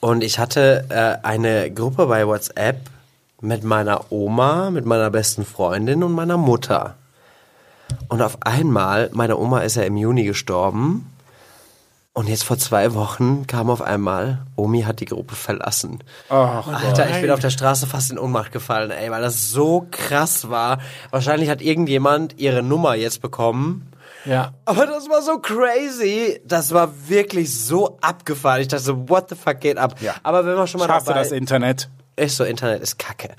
[0.00, 2.90] Und ich hatte äh, eine Gruppe bei WhatsApp
[3.40, 6.96] mit meiner Oma, mit meiner besten Freundin und meiner Mutter.
[8.08, 11.10] Und auf einmal, meine Oma ist ja im Juni gestorben.
[12.16, 15.98] Und jetzt vor zwei Wochen kam auf einmal, Omi hat die Gruppe verlassen.
[16.28, 19.88] Ach, Alter, ich bin auf der Straße fast in Ohnmacht gefallen, ey, weil das so
[19.90, 20.78] krass war.
[21.10, 23.90] Wahrscheinlich hat irgendjemand ihre Nummer jetzt bekommen.
[24.24, 24.52] Ja.
[24.64, 26.40] Aber das war so crazy.
[26.46, 28.60] Das war wirklich so abgefahren.
[28.60, 29.96] Ich dachte so, what the fuck geht ab?
[30.00, 30.14] Ja.
[30.22, 31.90] Aber wenn man schon mal ich hasse dabei das Internet.
[32.16, 33.30] Ist so, Internet ist kacke.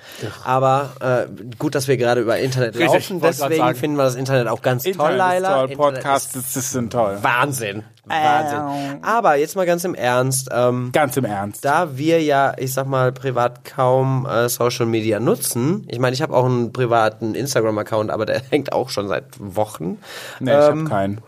[0.43, 3.21] Aber äh, gut, dass wir gerade über Internet Richtig, laufen.
[3.21, 5.63] Deswegen finden wir das Internet auch ganz toll, Internet Laila.
[5.63, 7.17] ist toll, Podcasts sind toll.
[7.21, 7.83] Wahnsinn.
[8.05, 9.03] Wahnsinn.
[9.03, 10.49] Aber jetzt mal ganz im Ernst.
[10.51, 11.65] Ähm, Ganz im Ernst.
[11.65, 16.21] da wir ja, ich sag mal, privat kaum äh, Social Media nutzen, ich meine, ich
[16.21, 19.99] habe auch einen privaten Instagram-Account, aber der hängt auch schon seit Wochen.
[20.39, 21.21] Nee, ich ähm, hab keinen.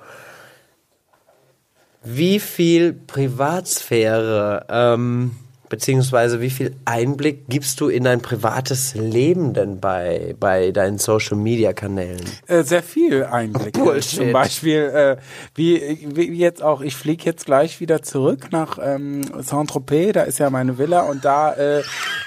[2.04, 5.32] Wie viel Privatsphäre, ähm,
[5.70, 12.24] beziehungsweise wie viel Einblick gibst du in dein privates Leben denn bei, bei deinen Social-Media-Kanälen?
[12.48, 13.74] Äh, sehr viel Einblick.
[13.74, 14.20] Bullshit.
[14.20, 15.18] Zum Beispiel, äh,
[15.56, 20.40] wie, wie jetzt auch, ich fliege jetzt gleich wieder zurück nach ähm, Saint-Tropez, da ist
[20.40, 21.84] ja meine Villa und da, äh,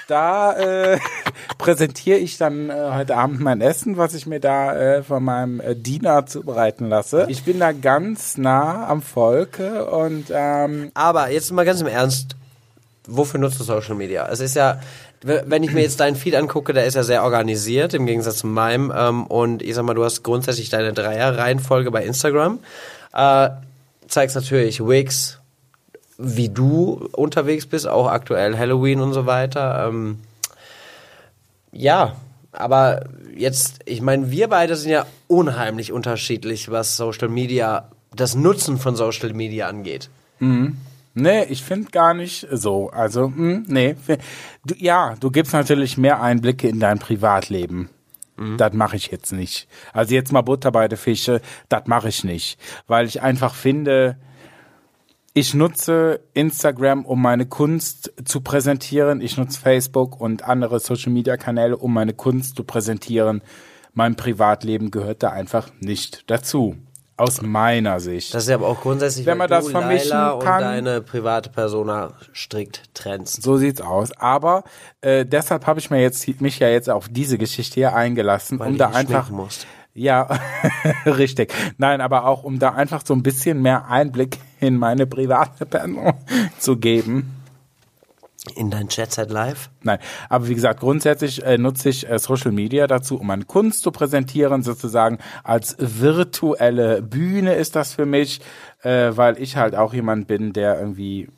[0.07, 0.99] da äh,
[1.57, 5.59] präsentiere ich dann äh, heute Abend mein Essen, was ich mir da äh, von meinem
[5.59, 7.25] äh, Diener zubereiten lasse.
[7.29, 12.35] Ich bin da ganz nah am Volke und ähm, Aber jetzt mal ganz im Ernst,
[13.11, 14.27] wofür nutzt du Social Media?
[14.29, 14.79] Es ist ja,
[15.23, 18.47] wenn ich mir jetzt deinen Feed angucke, der ist ja sehr organisiert im Gegensatz zu
[18.47, 18.91] meinem.
[18.95, 22.59] Ähm, und ich sag mal, du hast grundsätzlich deine Dreier-Reihenfolge bei Instagram.
[23.13, 23.49] Äh,
[24.07, 25.39] zeigst natürlich Wigs,
[26.17, 29.87] wie du unterwegs bist, auch aktuell Halloween und so weiter.
[29.87, 30.19] Ähm,
[31.71, 32.15] ja,
[32.51, 38.77] aber jetzt, ich meine, wir beide sind ja unheimlich unterschiedlich, was Social Media, das Nutzen
[38.77, 40.09] von Social Media angeht.
[41.13, 42.89] Nee, ich finde gar nicht so.
[42.89, 43.95] Also, mh, nee.
[44.65, 47.89] Du, ja, du gibst natürlich mehr Einblicke in dein Privatleben.
[48.57, 49.67] Das mache ich jetzt nicht.
[49.93, 52.59] Also jetzt mal Butter bei der Fische, das mache ich nicht.
[52.87, 54.17] Weil ich einfach finde,
[55.33, 59.21] ich nutze Instagram, um meine Kunst zu präsentieren.
[59.21, 63.41] Ich nutze Facebook und andere Social-Media-Kanäle, um meine Kunst zu präsentieren.
[63.93, 66.77] Mein Privatleben gehört da einfach nicht dazu.
[67.21, 68.33] Aus meiner Sicht.
[68.33, 70.61] Das ist ja aber auch grundsätzlich, Wenn man das du vermischen Laila und kann.
[70.61, 73.43] deine private Persona strikt trennst.
[73.43, 74.11] So sieht's aus.
[74.13, 74.63] Aber
[75.01, 78.69] äh, deshalb habe ich mir jetzt mich ja jetzt auf diese Geschichte hier eingelassen, Weil
[78.71, 79.67] um da einfach musst.
[79.93, 80.27] ja
[81.05, 81.53] richtig.
[81.77, 86.13] Nein, aber auch um da einfach so ein bisschen mehr Einblick in meine private Person
[86.59, 87.40] zu geben.
[88.55, 89.69] In dein Chat Live?
[89.83, 93.83] Nein, aber wie gesagt, grundsätzlich äh, nutze ich äh, Social Media dazu, um meine Kunst
[93.83, 98.41] zu präsentieren, sozusagen als virtuelle Bühne ist das für mich,
[98.81, 101.29] äh, weil ich halt auch jemand bin, der irgendwie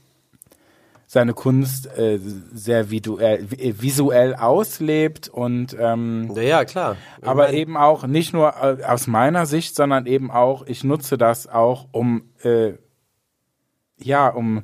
[1.05, 2.19] seine Kunst äh,
[2.53, 6.95] sehr visuell, visuell auslebt und ähm, Ja, ja klar.
[7.21, 10.85] Ich aber mein, eben auch nicht nur äh, aus meiner Sicht, sondern eben auch, ich
[10.85, 12.73] nutze das auch, um äh,
[13.97, 14.63] ja, um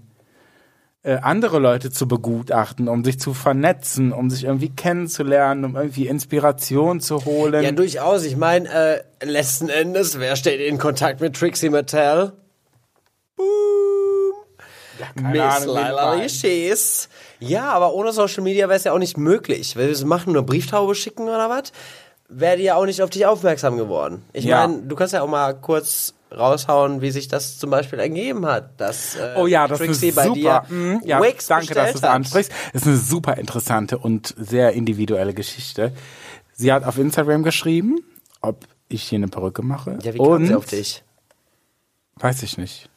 [1.10, 6.06] äh, andere Leute zu begutachten, um sich zu vernetzen, um sich irgendwie kennenzulernen, um irgendwie
[6.06, 7.63] Inspiration zu holen.
[7.63, 8.26] Ja, durchaus.
[8.26, 12.34] Ich meine, äh, letzten Endes, wer steht in Kontakt mit Trixie Mattel?
[13.36, 13.48] Boom.
[15.15, 16.28] keine Miss Lila.
[17.39, 19.76] Ja, aber ohne Social Media wäre es ja auch nicht möglich.
[19.76, 21.72] Weil wir es machen, nur Brieftaube schicken oder was?
[22.30, 24.24] Wäre die ja auch nicht auf dich aufmerksam geworden.
[24.34, 24.68] Ich Ja.
[24.68, 28.80] meine, du kannst ja auch mal kurz raushauen, wie sich das zum Beispiel ergeben hat,
[28.80, 30.63] dass äh, Oh ja, das Trixie ist bei super.
[30.70, 32.52] dir Mhm, ja, Wix danke, dass du es ansprichst.
[32.74, 35.92] Das ist eine super interessante und sehr individuelle Geschichte.
[36.54, 37.98] Sie hat auf Instagram geschrieben,
[38.42, 39.98] ob ich hier eine Perücke mache.
[40.04, 41.04] Ja, wie und kam sie auf dich?
[42.18, 42.89] Weiß ich nicht.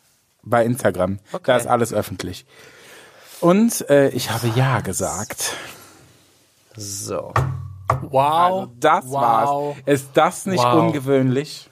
[0.42, 1.20] Bei Instagram.
[1.44, 2.44] Da ist alles öffentlich.
[3.40, 5.54] Und äh, ich habe ja gesagt.
[6.76, 7.32] So.
[8.10, 8.68] Wow.
[8.78, 9.12] Das wow.
[9.12, 9.76] war's.
[9.86, 10.86] Ist das nicht Wow.
[10.86, 11.68] ungewöhnlich?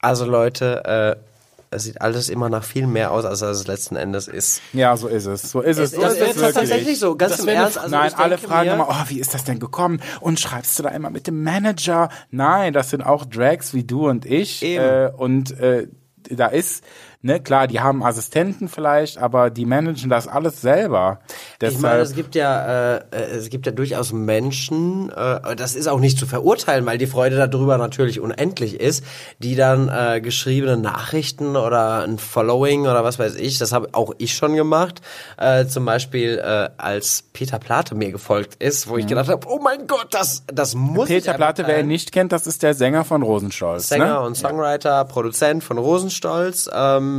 [0.00, 1.30] Also Leute, äh,
[1.72, 4.60] es sieht alles immer nach viel mehr aus, als es letzten Endes ist.
[4.72, 5.42] Ja, so ist es.
[5.42, 5.92] So ist es.
[5.92, 7.78] So ist, ist tatsächlich so, ganz Das im Ernst.
[7.78, 10.02] Also Nein, alle fragen immer, oh, wie ist das denn gekommen?
[10.20, 12.08] Und schreibst du da immer mit dem Manager?
[12.30, 14.62] Nein, das sind auch Drags wie du und ich.
[14.64, 14.82] Eben.
[14.82, 15.86] Äh, und äh,
[16.28, 16.82] da ist,
[17.22, 21.20] ne, klar, die haben Assistenten vielleicht, aber die managen das alles selber.
[21.62, 23.02] Ich meine, Deshalb, es gibt ja, äh,
[23.36, 27.36] es gibt ja durchaus Menschen, äh, das ist auch nicht zu verurteilen, weil die Freude
[27.36, 29.04] darüber natürlich unendlich ist,
[29.38, 34.14] die dann äh, geschriebene Nachrichten oder ein Following oder was weiß ich, das habe auch
[34.18, 35.00] ich schon gemacht.
[35.36, 39.60] Äh, zum Beispiel, äh, als Peter Plate mir gefolgt ist, wo ich gedacht habe, oh
[39.62, 41.20] mein Gott, das, das muss ich Mhm.
[41.20, 43.88] Peter Platte, wer ihn nicht kennt, das ist der Sänger von Rosenstolz.
[43.88, 44.20] Sänger ne?
[44.20, 47.09] und Songwriter, Produzent von Rosenstolz, ähm,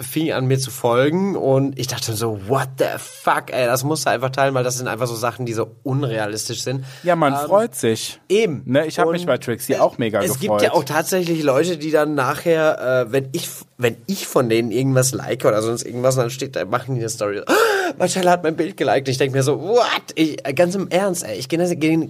[0.00, 4.06] fing an mir zu folgen und ich dachte so, what the fuck, ey, das musst
[4.06, 6.84] du einfach teilen, weil das sind einfach so Sachen, die so unrealistisch sind.
[7.04, 8.20] Ja, man freut sich.
[8.28, 8.62] Eben.
[8.66, 10.60] Ne, ich habe mich bei Trixie auch mega es gefreut.
[10.60, 14.72] gibt ja auch tatsächlich Leute, die dann nachher, äh, wenn ich, wenn ich von denen
[14.72, 17.40] irgendwas like oder sonst irgendwas, dann steht da, machen die eine Story.
[17.46, 17.52] Oh,
[17.98, 19.08] Marcella hat mein Bild geliked.
[19.08, 20.02] Ich denke mir so, what?
[20.16, 22.08] Ich, äh, ganz im Ernst, ey, ich gehe geh,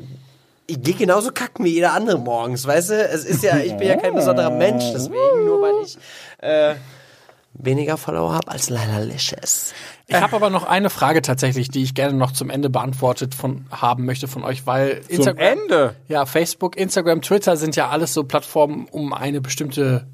[0.66, 2.94] ich gehe genauso kacken wie jeder andere morgens, weißt du?
[2.94, 5.98] Es ist ja, ich bin ja kein besonderer Mensch, deswegen, nur weil ich
[6.38, 6.74] äh,
[7.54, 9.72] weniger Follower habe als Lila Licious.
[10.06, 13.66] Ich habe aber noch eine Frage tatsächlich, die ich gerne noch zum Ende beantwortet von
[13.70, 15.96] haben möchte von euch, weil Zum Instagram, Ende.
[16.08, 20.06] ja Facebook, Instagram, Twitter sind ja alles so Plattformen, um eine bestimmte,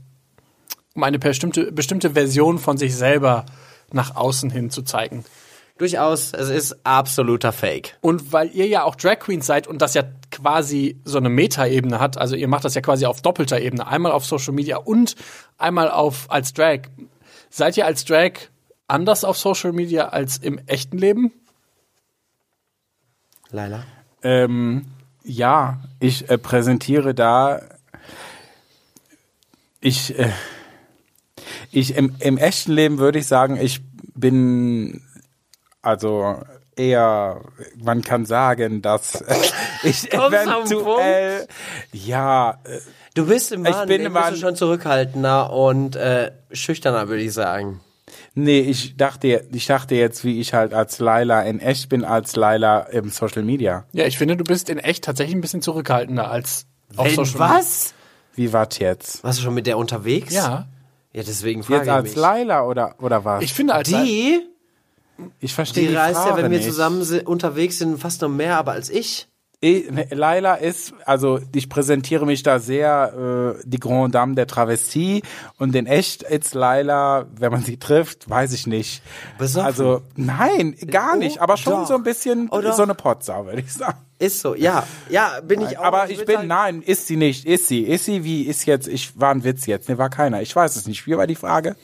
[0.95, 3.47] um eine bestimmte bestimmte Version von sich selber
[3.93, 5.25] nach außen hin zu zeigen.
[5.81, 7.97] Durchaus, es ist absoluter Fake.
[8.03, 11.99] Und weil ihr ja auch Drag Queens seid und das ja quasi so eine Meta-Ebene
[12.01, 15.17] hat, also ihr macht das ja quasi auf doppelter Ebene, einmal auf Social Media und
[15.57, 16.81] einmal auf als Drag.
[17.51, 18.33] Seid ihr als Drag
[18.87, 21.33] anders auf Social Media als im echten Leben?
[23.51, 23.85] Lila.
[24.23, 24.87] Ähm,
[25.25, 27.61] ja, ich äh, präsentiere da.
[29.81, 30.31] Ich, äh,
[31.73, 33.81] ich im, im echten Leben würde ich sagen, ich
[34.15, 35.03] bin
[35.83, 36.39] also
[36.81, 37.41] eher,
[37.83, 39.23] man kann sagen, dass
[39.83, 41.47] ich eventuell,
[41.93, 42.79] ja, äh,
[43.15, 47.81] Du bist im Ich bin im schon zurückhaltender und äh, schüchterner, würde ich sagen.
[48.35, 52.37] nee, ich dachte, ich dachte jetzt, wie ich halt als Laila in echt bin, als
[52.37, 53.85] Laila im Social Media.
[53.93, 56.67] Ja, ich finde, du bist in echt tatsächlich ein bisschen zurückhaltender als
[56.97, 57.57] auf Wenn Social Media.
[57.57, 57.95] was?
[58.37, 59.25] Wie war's jetzt?
[59.25, 60.33] Warst du schon mit der unterwegs?
[60.33, 60.69] Ja.
[61.13, 62.17] Ja, deswegen frage Jetzt ich als mich.
[62.17, 63.43] Laila oder, oder was?
[63.43, 64.41] Ich finde als Die,
[65.41, 66.69] ich verstehe die die reist ja, Frage wenn wir nicht.
[66.69, 69.29] zusammen unterwegs sind, fast noch mehr, aber als ich.
[69.63, 74.47] Ich, ne, Laila ist, also ich präsentiere mich da sehr äh, die Grande Dame der
[74.47, 75.23] Travestie
[75.59, 79.03] und in echt ist Laila, wenn man sie trifft, weiß ich nicht.
[79.37, 79.67] Besoffen?
[79.67, 81.87] Also nein, gar nicht, aber schon doch.
[81.87, 82.73] so ein bisschen doch.
[82.73, 83.99] so eine Potsau, würde ich sagen.
[84.19, 84.87] Ist so, ja.
[85.11, 85.85] Ja, bin ich auch.
[85.85, 89.21] aber ich bin, nein, ist sie nicht, ist sie, ist sie wie, ist jetzt, ich
[89.21, 91.07] war ein Witz jetzt, ne, war keiner, ich weiß es nicht.
[91.07, 91.77] Wie war die Frage?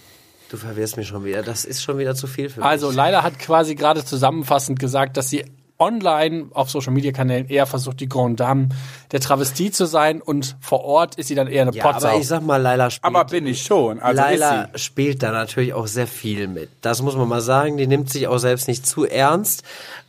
[0.50, 1.42] Du verwirrst mich schon wieder.
[1.42, 2.68] Das ist schon wieder zu viel für mich.
[2.68, 5.44] Also Leila hat quasi gerade zusammenfassend gesagt, dass sie
[5.78, 8.68] online auf Social Media Kanälen eher versucht, die Grande Dame
[9.12, 12.08] der Travestie zu sein und vor Ort ist sie dann eher eine ja, Potsau.
[12.08, 13.04] aber ich sag mal, Laila spielt.
[13.04, 16.70] Aber bin ich schon, also Laila spielt da natürlich auch sehr viel mit.
[16.80, 17.76] Das muss man mal sagen.
[17.76, 19.64] Die nimmt sich auch selbst nicht zu ernst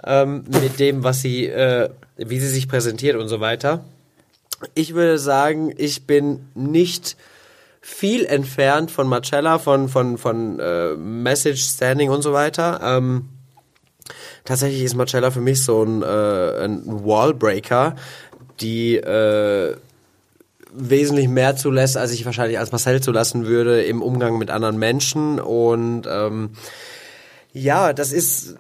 [0.06, 3.84] ähm, mit dem, was sie, äh, wie sie sich präsentiert und so weiter.
[4.74, 7.18] Ich würde sagen, ich bin nicht
[7.82, 12.80] viel entfernt von Marcella, von von von äh, Message Standing und so weiter.
[12.84, 13.30] Ähm,
[14.46, 17.96] tatsächlich ist Marcella für mich so ein, äh, ein Wallbreaker,
[18.60, 19.76] die äh,
[20.74, 25.40] wesentlich mehr zulässt, als ich wahrscheinlich als Marcel zulassen würde im Umgang mit anderen Menschen.
[25.40, 26.52] Und ähm,
[27.54, 28.56] ja, das ist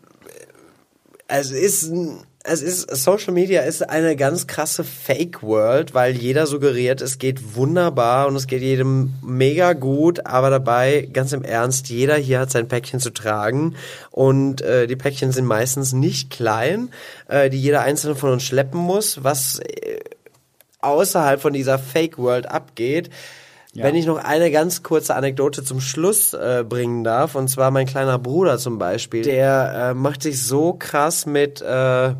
[1.27, 1.91] es ist
[2.47, 7.55] es ist Social Media ist eine ganz krasse Fake World, weil jeder suggeriert, es geht
[7.55, 12.51] wunderbar und es geht jedem mega gut, aber dabei ganz im Ernst, jeder hier hat
[12.51, 13.75] sein Päckchen zu tragen
[14.12, 16.89] und äh, die Päckchen sind meistens nicht klein,
[17.27, 19.99] äh, die jeder einzelne von uns schleppen muss, was äh,
[20.79, 23.10] außerhalb von dieser Fake World abgeht.
[23.73, 27.86] Wenn ich noch eine ganz kurze Anekdote zum Schluss äh, bringen darf, und zwar mein
[27.86, 32.15] kleiner Bruder zum Beispiel, der äh, macht sich so krass mit, äh,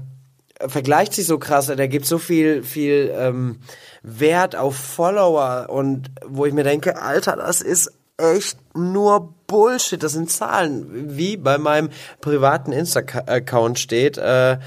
[0.66, 3.60] vergleicht sich so krass, der gibt so viel, viel ähm,
[4.02, 10.14] Wert auf Follower und wo ich mir denke, Alter, das ist echt nur Bullshit, das
[10.14, 11.90] sind Zahlen, wie bei meinem
[12.20, 14.18] privaten Insta-Account steht.
[14.18, 14.58] Äh,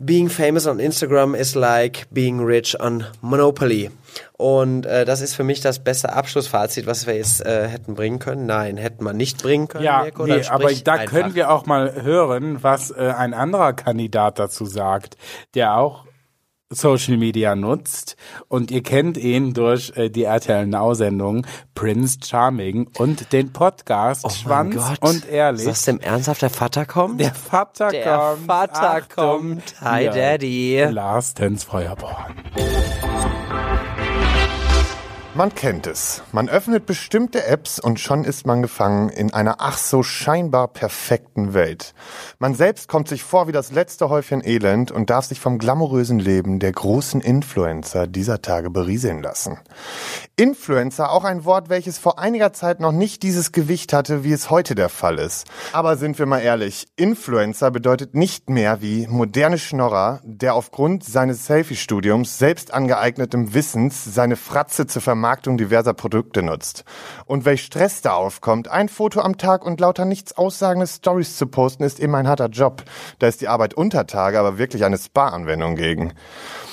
[0.00, 3.90] being famous on Instagram is like being rich on Monopoly.
[4.32, 8.18] Und äh, das ist für mich das beste Abschlussfazit, was wir jetzt äh, hätten bringen
[8.18, 8.46] können.
[8.46, 9.84] Nein, hätten wir nicht bringen können.
[9.84, 11.14] Ja, Mirko, nee, aber da einfach.
[11.14, 15.16] können wir auch mal hören, was äh, ein anderer Kandidat dazu sagt,
[15.54, 16.04] der auch
[16.72, 18.14] Social Media nutzt
[18.46, 24.24] und ihr kennt ihn durch äh, die RTL Now Sendung Prince Charming und den Podcast
[24.24, 24.98] Oh Schwanz Gott.
[25.02, 25.62] und ehrlich.
[25.62, 27.20] Ist das denn ernsthaft der Vater kommt?
[27.20, 28.04] der Vater Der
[28.36, 28.46] kommt.
[28.46, 29.40] Vater Achtung.
[29.56, 29.80] kommt.
[29.80, 30.84] Hi, Daddy.
[30.88, 32.36] Lars Tens Feuerborn.
[35.40, 36.20] Man kennt es.
[36.32, 41.54] Man öffnet bestimmte Apps und schon ist man gefangen in einer ach so scheinbar perfekten
[41.54, 41.94] Welt.
[42.38, 46.18] Man selbst kommt sich vor wie das letzte Häufchen Elend und darf sich vom glamourösen
[46.18, 49.58] Leben der großen Influencer dieser Tage berieseln lassen.
[50.36, 54.50] Influencer, auch ein Wort, welches vor einiger Zeit noch nicht dieses Gewicht hatte, wie es
[54.50, 55.46] heute der Fall ist.
[55.72, 61.46] Aber sind wir mal ehrlich, Influencer bedeutet nicht mehr wie moderne Schnorrer, der aufgrund seines
[61.46, 65.00] Selfie-Studiums selbst angeeignetem Wissens seine Fratze zur
[65.30, 66.84] Vermarktung diverser Produkte nutzt.
[67.24, 71.46] Und welch Stress da aufkommt, ein Foto am Tag und lauter nichts aussagende Stories zu
[71.46, 72.82] posten, ist eben ein harter Job.
[73.20, 76.14] Da ist die Arbeit unter Tage aber wirklich eine Spa-Anwendung gegen.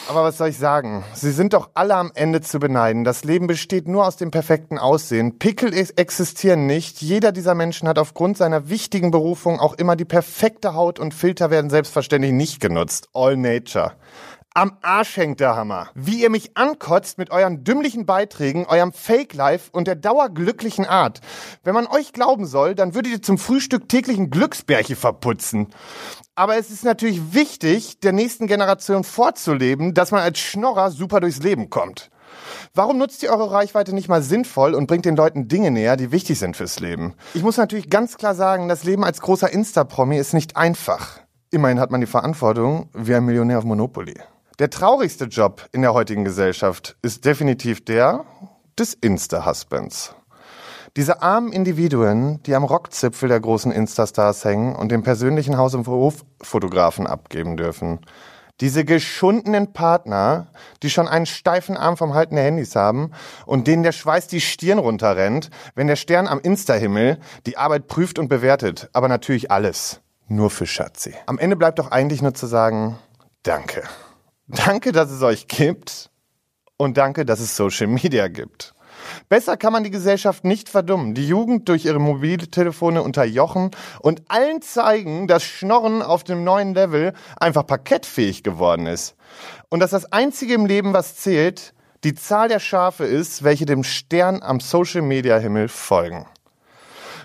[0.10, 1.04] Aber was soll ich sagen?
[1.14, 3.04] Sie sind doch alle am Ende zu beneiden.
[3.04, 5.38] Das Leben besteht nur aus dem perfekten Aussehen.
[5.38, 7.00] Pickel ex- existieren nicht.
[7.02, 11.52] Jeder dieser Menschen hat aufgrund seiner wichtigen Berufung auch immer die perfekte Haut und Filter
[11.52, 13.10] werden selbstverständlich nicht genutzt.
[13.14, 13.94] All Nature.
[14.58, 15.90] Am Arsch hängt der Hammer.
[15.94, 21.22] Wie ihr mich ankotzt mit euren dümmlichen Beiträgen, eurem Fake-Life und der dauerglücklichen Art.
[21.64, 25.68] Wenn man euch glauben soll, dann würdet ihr zum Frühstück täglichen Glücksbärche verputzen.
[26.34, 31.44] Aber es ist natürlich wichtig, der nächsten Generation vorzuleben, dass man als Schnorrer super durchs
[31.44, 32.10] Leben kommt.
[32.74, 36.12] Warum nutzt ihr eure Reichweite nicht mal sinnvoll und bringt den Leuten Dinge näher, die
[36.12, 37.14] wichtig sind fürs Leben?
[37.36, 41.20] Ich muss natürlich ganz klar sagen, das Leben als großer Insta-Promi ist nicht einfach.
[41.52, 44.16] Immerhin hat man die Verantwortung wie ein Millionär auf Monopoly.
[44.60, 48.26] Der traurigste Job in der heutigen Gesellschaft ist definitiv der
[48.80, 50.16] des Insta-Husbands.
[50.96, 55.86] Diese armen Individuen, die am Rockzipfel der großen Insta-Stars hängen und den persönlichen Haus- und
[55.86, 58.00] Hoffotografen abgeben dürfen.
[58.60, 60.48] Diese geschundenen Partner,
[60.82, 63.12] die schon einen steifen Arm vom Halten der Handys haben
[63.46, 68.18] und denen der Schweiß die Stirn runterrennt, wenn der Stern am Insta-Himmel die Arbeit prüft
[68.18, 68.90] und bewertet.
[68.94, 70.02] Aber natürlich alles.
[70.28, 71.14] Nur für Schatzi.
[71.28, 72.98] Am Ende bleibt doch eigentlich nur zu sagen,
[73.44, 73.84] danke.
[74.48, 76.10] Danke, dass es euch gibt
[76.78, 78.74] und danke, dass es Social Media gibt.
[79.28, 84.62] Besser kann man die Gesellschaft nicht verdummen, die Jugend durch ihre Mobiltelefone unterjochen und allen
[84.62, 89.16] zeigen, dass Schnorren auf dem neuen Level einfach parkettfähig geworden ist.
[89.68, 91.74] Und dass das Einzige im Leben, was zählt,
[92.06, 96.26] die Zahl der Schafe ist, welche dem Stern am Social Media Himmel folgen.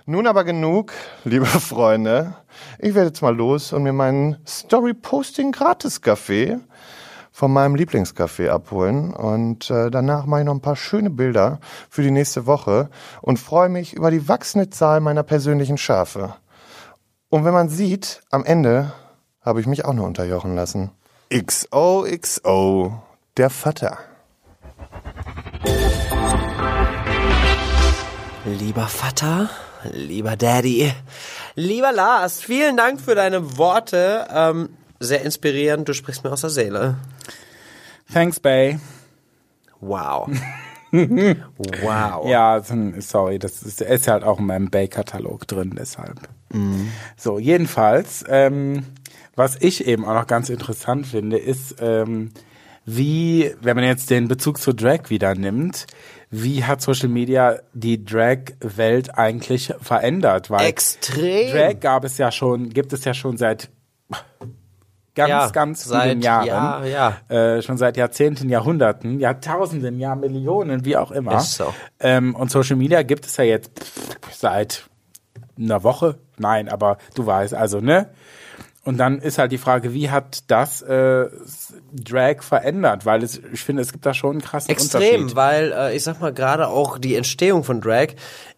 [0.07, 2.35] Nun aber genug, liebe Freunde.
[2.81, 6.59] Ich werde jetzt mal los und mir meinen Story Posting Gratis Kaffee
[7.33, 12.03] von meinem Lieblingscafé abholen und äh, danach mache ich noch ein paar schöne Bilder für
[12.03, 12.91] die nächste Woche
[13.23, 16.35] und freue mich über die wachsende Zahl meiner persönlichen Schafe.
[17.31, 18.93] Und wenn man sieht, am Ende
[19.41, 20.91] habe ich mich auch nur unterjochen lassen.
[21.33, 23.03] XOXO,
[23.39, 23.99] der Vater.
[28.45, 29.49] Lieber Vater,
[29.93, 30.93] lieber Daddy,
[31.55, 34.27] lieber Lars, vielen Dank für deine Worte.
[34.31, 34.69] Ähm,
[35.01, 36.97] sehr inspirierend, du sprichst mir aus der Seele.
[38.13, 38.79] Thanks, Bay.
[39.81, 40.29] Wow.
[40.93, 42.29] wow.
[42.29, 46.21] Ja, so- sorry, das ist, ist halt auch in meinem Bay-Katalog drin, deshalb.
[47.17, 48.85] So, jedenfalls, ähm,
[49.35, 52.31] was ich eben auch noch ganz interessant finde, ist, ähm,
[52.85, 55.87] wie, wenn man jetzt den Bezug zu Drag wieder nimmt,
[56.31, 60.51] wie hat Social Media die Drag-Welt eigentlich verändert?
[60.51, 61.53] Weil Extrem.
[61.53, 63.71] Drag gab es ja schon, gibt es ja schon seit
[65.15, 66.47] Ganz, Ja, ganz seit vielen Jahren.
[66.47, 67.17] Jahr- ja.
[67.29, 71.37] Äh, schon seit Jahrzehnten, Jahrhunderten, Jahrtausenden, Jahr Millionen, wie auch immer.
[71.37, 71.75] Ist so.
[72.01, 73.71] Ähm, und Social Media gibt es ja jetzt
[74.33, 74.85] seit
[75.59, 76.17] einer Woche.
[76.39, 78.09] Nein, aber du weißt, also, ne?
[78.85, 81.27] Und dann ist halt die Frage, wie hat das äh,
[81.93, 83.07] Drag verändert?
[83.07, 85.37] Weil es, ich finde, es gibt da schon einen krassen Extrem, Unterschied.
[85.37, 88.09] weil äh, ich sag mal gerade auch die Entstehung von Drag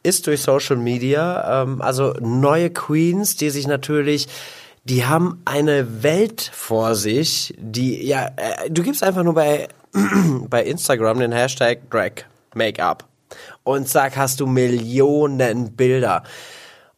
[0.02, 4.28] ist durch Social Media, ähm, also neue Queens, die sich natürlich,
[4.84, 9.68] die haben eine Welt vor sich, die ja, äh, du gibst einfach nur bei
[10.48, 12.12] bei Instagram den Hashtag Drag
[12.54, 13.04] Make-up
[13.62, 16.22] und sag, hast du Millionen Bilder.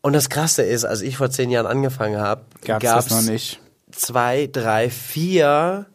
[0.01, 3.61] Und das Krasse ist, als ich vor zehn Jahren angefangen habe, gab's das noch nicht.
[3.91, 5.87] zwei, drei, vier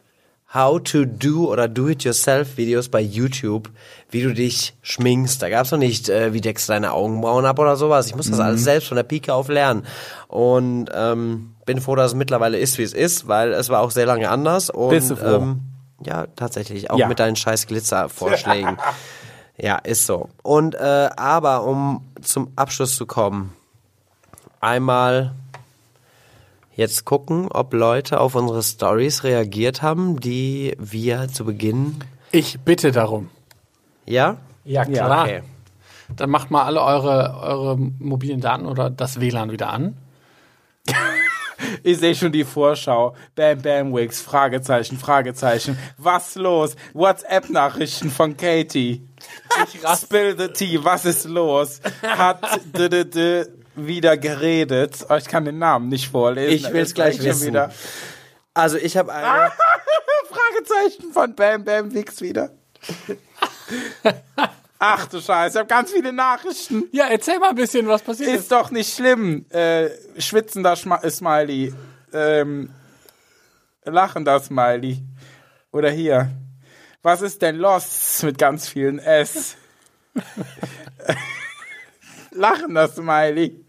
[0.54, 3.70] How to do oder Do-it-yourself-Videos bei YouTube,
[4.10, 5.42] wie du dich schminkst.
[5.42, 8.08] Da gab's noch nicht, äh, wie deckst du deine Augenbrauen ab oder sowas.
[8.08, 8.44] Ich muss das Mhm.
[8.46, 9.84] alles selbst von der Pike auf lernen.
[10.28, 13.92] Und ähm, bin froh, dass es mittlerweile ist, wie es ist, weil es war auch
[13.92, 14.70] sehr lange anders.
[14.70, 15.36] Und, Bist du froh?
[15.36, 15.62] Ähm,
[16.04, 16.90] ja, tatsächlich.
[16.92, 17.08] Auch Ja.
[17.08, 18.78] mit deinen scheiß Glitzer-Vorschlägen.
[19.58, 20.30] ja, ist so.
[20.44, 23.54] Und äh, aber um zum Abschluss zu kommen,
[24.60, 25.34] einmal
[26.76, 31.98] jetzt gucken, ob Leute auf unsere Stories reagiert haben, die wir zu Beginn.
[32.32, 33.30] Ich bitte darum.
[34.06, 34.38] Ja?
[34.64, 35.24] Ja, klar.
[35.24, 35.42] okay.
[36.16, 39.96] Dann macht mal alle eure, eure mobilen Daten oder das WLAN wieder an.
[41.84, 43.16] Ich sehe schon die Vorschau.
[43.36, 45.78] Bam, bam, Wix, Fragezeichen, Fragezeichen.
[45.98, 46.76] Was los?
[46.94, 49.08] WhatsApp-Nachrichten von Katie.
[49.66, 51.82] Ich Spill the tea, was ist los?
[52.02, 52.42] Hat
[52.78, 55.06] d -d -d wieder geredet.
[55.10, 56.54] Oh, ich kann den Namen nicht vorlesen.
[56.54, 57.48] Ich will's Das gleich wissen.
[57.48, 57.72] Wieder.
[58.54, 59.52] Also ich habe eine.
[60.30, 62.52] Fragezeichen von Bam Bam Wix wieder.
[64.84, 66.86] Ach du Scheiße, ich habe ganz viele Nachrichten.
[66.92, 68.40] Ja, erzähl mal ein bisschen, was passiert ist.
[68.42, 69.46] Ist doch nicht schlimm.
[69.52, 71.72] Äh, schwitzender Schma Smiley.
[72.12, 72.72] Ähm,
[73.86, 75.04] lachender Smiley.
[75.72, 76.32] Oder hier.
[77.04, 79.56] Was ist denn los mit ganz vielen S?
[82.32, 83.64] lachender Smiley.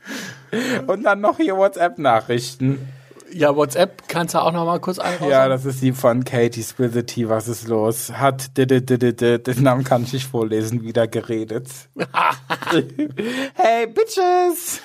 [0.86, 2.88] Und dann noch hier WhatsApp-Nachrichten.
[3.34, 5.30] Ja, WhatsApp kannst du auch noch mal kurz einraushauen.
[5.30, 8.12] Ja, das ist die von Katie Tea, was ist los?
[8.12, 11.68] Hat den Namen kann ich nicht vorlesen, wieder geredet.
[13.54, 14.80] hey, Bitches!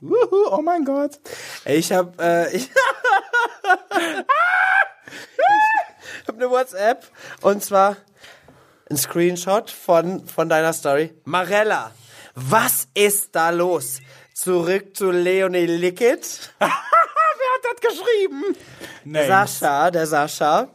[0.00, 1.18] Wuhu, oh mein Gott.
[1.64, 2.70] Ich habe äh, ich,
[6.22, 7.04] ich habe eine WhatsApp
[7.42, 7.96] und zwar
[8.88, 11.14] ein Screenshot von von deiner Story.
[11.24, 11.90] Marella,
[12.34, 13.98] was ist da los?
[14.34, 16.54] Zurück zu Leonie Lickett.
[17.58, 18.44] Hat das geschrieben?
[19.04, 19.26] Nee.
[19.26, 20.68] Sascha, der Sascha.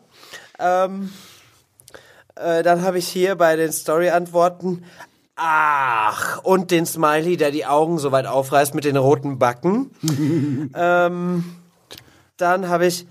[0.59, 1.13] Ähm,
[2.35, 4.83] äh, dann habe ich hier bei den Story-Antworten
[5.35, 9.89] Ach, und den Smiley, der die Augen so weit aufreißt mit den roten Backen.
[10.75, 11.55] ähm,
[12.37, 13.07] dann habe ich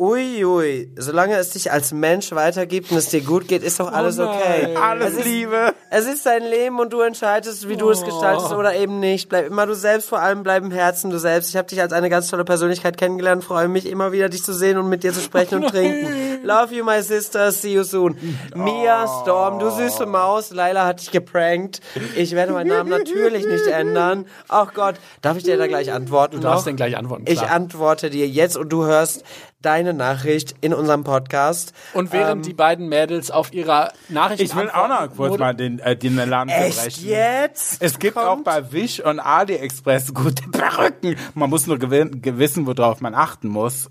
[0.00, 4.20] Uiui, solange es dich als Mensch weitergibt und es dir gut geht, ist doch alles
[4.20, 4.76] okay.
[4.76, 5.74] Alles es ist, Liebe.
[5.90, 9.28] Es ist dein Leben und du entscheidest, wie du es gestaltest oder eben nicht.
[9.28, 11.50] Bleib immer du selbst, vor allem bleib im Herzen du selbst.
[11.50, 14.52] Ich habe dich als eine ganz tolle Persönlichkeit kennengelernt, freue mich immer wieder dich zu
[14.52, 16.37] sehen und mit dir zu sprechen und trinken.
[16.42, 18.16] Love you, my sister, see you soon.
[18.54, 21.80] Mia Storm, du süße Maus, Laila hat dich geprankt.
[22.16, 24.26] Ich werde meinen Namen natürlich nicht ändern.
[24.48, 26.36] Ach Gott, darf ich dir da gleich antworten?
[26.36, 27.50] Du darfst denn gleich antworten, Ich klar.
[27.50, 29.24] antworte dir jetzt und du hörst
[29.60, 31.72] deine Nachricht in unserem Podcast.
[31.92, 35.80] Und während die beiden Mädels auf ihrer Nachricht Ich will auch noch kurz mal den,
[35.80, 37.08] äh, den Alarm Echt brechen.
[37.08, 37.82] jetzt?
[37.82, 38.26] Es gibt Kommt?
[38.28, 41.16] auch bei Wish und AliExpress gute Perücken.
[41.34, 43.90] Man muss nur gewissen, worauf man achten muss.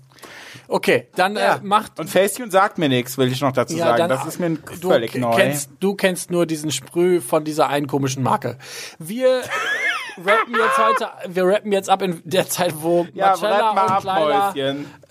[0.66, 1.56] Okay, dann Ja.
[1.56, 4.08] äh, macht Und Facetune sagt mir nichts, will ich noch dazu sagen.
[4.08, 5.34] Das ist mir du völlig neu.
[5.34, 8.58] Kennst, du kennst nur diesen Sprüh von dieser einen komischen Marke.
[8.98, 9.40] Wir
[10.18, 14.54] rappen jetzt heute, wir rappen jetzt ab in der Zeit, wo ja, Marcella und ab,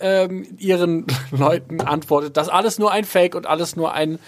[0.00, 4.18] ähm, ihren Leuten antwortet, dass alles nur ein Fake und alles nur ein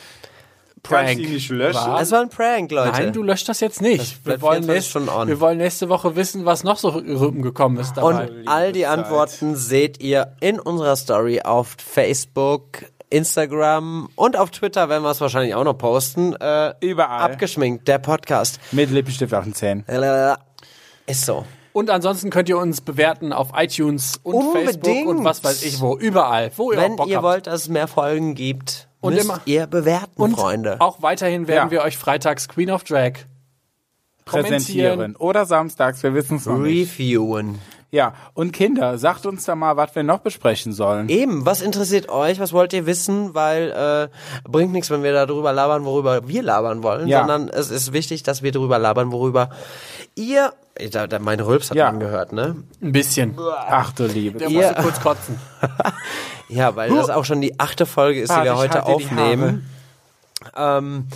[0.82, 1.18] Prank.
[1.18, 1.58] Löschen?
[1.74, 2.00] war.
[2.00, 2.92] Es war ein Prank, Leute.
[2.92, 4.24] Nein, du löscht das jetzt nicht.
[4.24, 7.78] wir, bleibt wollen 24 nächst, wir wollen nächste Woche wissen, was noch so Rücken gekommen
[7.78, 8.28] ist dabei.
[8.28, 8.90] Und all die Zeit.
[8.98, 15.20] Antworten seht ihr in unserer Story auf Facebook, Instagram und auf Twitter werden wir es
[15.20, 16.34] wahrscheinlich auch noch posten.
[16.36, 17.20] Äh, Überall.
[17.32, 18.60] Abgeschminkt, der Podcast.
[18.72, 19.84] Mit Lippenstift auf den Zähnen.
[21.06, 21.44] Ist so.
[21.72, 24.84] Und ansonsten könnt ihr uns bewerten auf iTunes und Unbedingt.
[24.84, 25.96] Facebook und was weiß ich wo.
[25.96, 27.24] Überall, wo ihr Wenn auch Bock ihr habt.
[27.24, 30.76] wollt, dass es mehr Folgen gibt, Und müsst immer- ihr bewerten, und Freunde.
[30.80, 31.70] auch weiterhin werden Ja.
[31.70, 33.12] wir euch freitags Queen of Drag
[34.24, 35.16] Präsentieren.
[35.16, 36.92] Oder samstags, wir wissen es noch nicht.
[36.92, 37.58] Reviewen.
[37.92, 41.08] Ja, und Kinder, sagt uns da mal, was wir noch besprechen sollen.
[41.08, 42.38] Eben, was interessiert euch?
[42.38, 43.34] Was wollt ihr wissen?
[43.34, 43.70] Weil
[44.12, 47.18] äh, bringt nichts, wenn wir darüber labern, worüber wir labern wollen, Ja.
[47.20, 49.50] sondern es ist wichtig, dass wir darüber labern, worüber
[50.14, 50.52] ihr.
[50.92, 51.90] Da, da, mein Rülps hat Ja.
[51.90, 52.56] man gehört, ne?
[52.80, 53.36] Ein bisschen.
[53.68, 54.38] Ach du Liebe.
[54.38, 55.38] Der Ihr- musste kurz kotzen.
[56.48, 59.70] Ja, weil das auch schon die achte Folge ist, die Warte, wir heute die aufnehmen.
[60.56, 61.06] Ähm,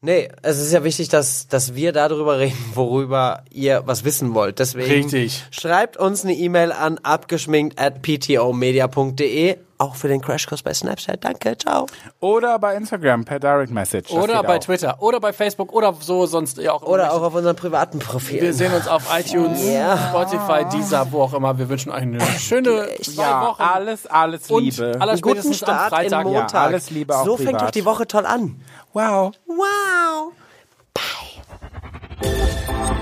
[0.00, 4.58] nee, es ist ja wichtig, dass, dass wir darüber reden, worüber ihr was wissen wollt.
[4.58, 5.44] Deswegen Richtig.
[5.50, 9.58] schreibt uns eine E-Mail an abgeschminkt at ptomedia.de.
[9.78, 11.24] Auch für den Crashkurs bei Snapchat.
[11.24, 11.86] Danke, ciao.
[12.20, 14.10] Oder bei Instagram per Direct Message.
[14.12, 14.60] Das Oder bei auch.
[14.60, 14.96] Twitter.
[15.00, 15.72] Oder bei Facebook.
[15.72, 16.82] Oder so sonst ja auch.
[16.82, 18.42] Oder auch auf unserem privaten Profil.
[18.42, 19.96] Wir sehen uns auf iTunes, Ja.
[20.10, 21.56] Spotify, Deezer, wo auch immer.
[21.56, 23.62] Wir wünschen euch eine schöne zwei Ja, Wochen.
[23.62, 24.96] alles, alles und Liebe.
[25.00, 26.24] aller Einen guten am Start in Freitag.
[26.26, 26.52] den Montag.
[26.52, 27.62] Ja, alles Liebe auch so fängt privat.
[27.62, 28.60] doch die Woche toll an.
[28.92, 29.32] Wow.
[29.46, 30.32] Wow.
[30.94, 32.96] Bye.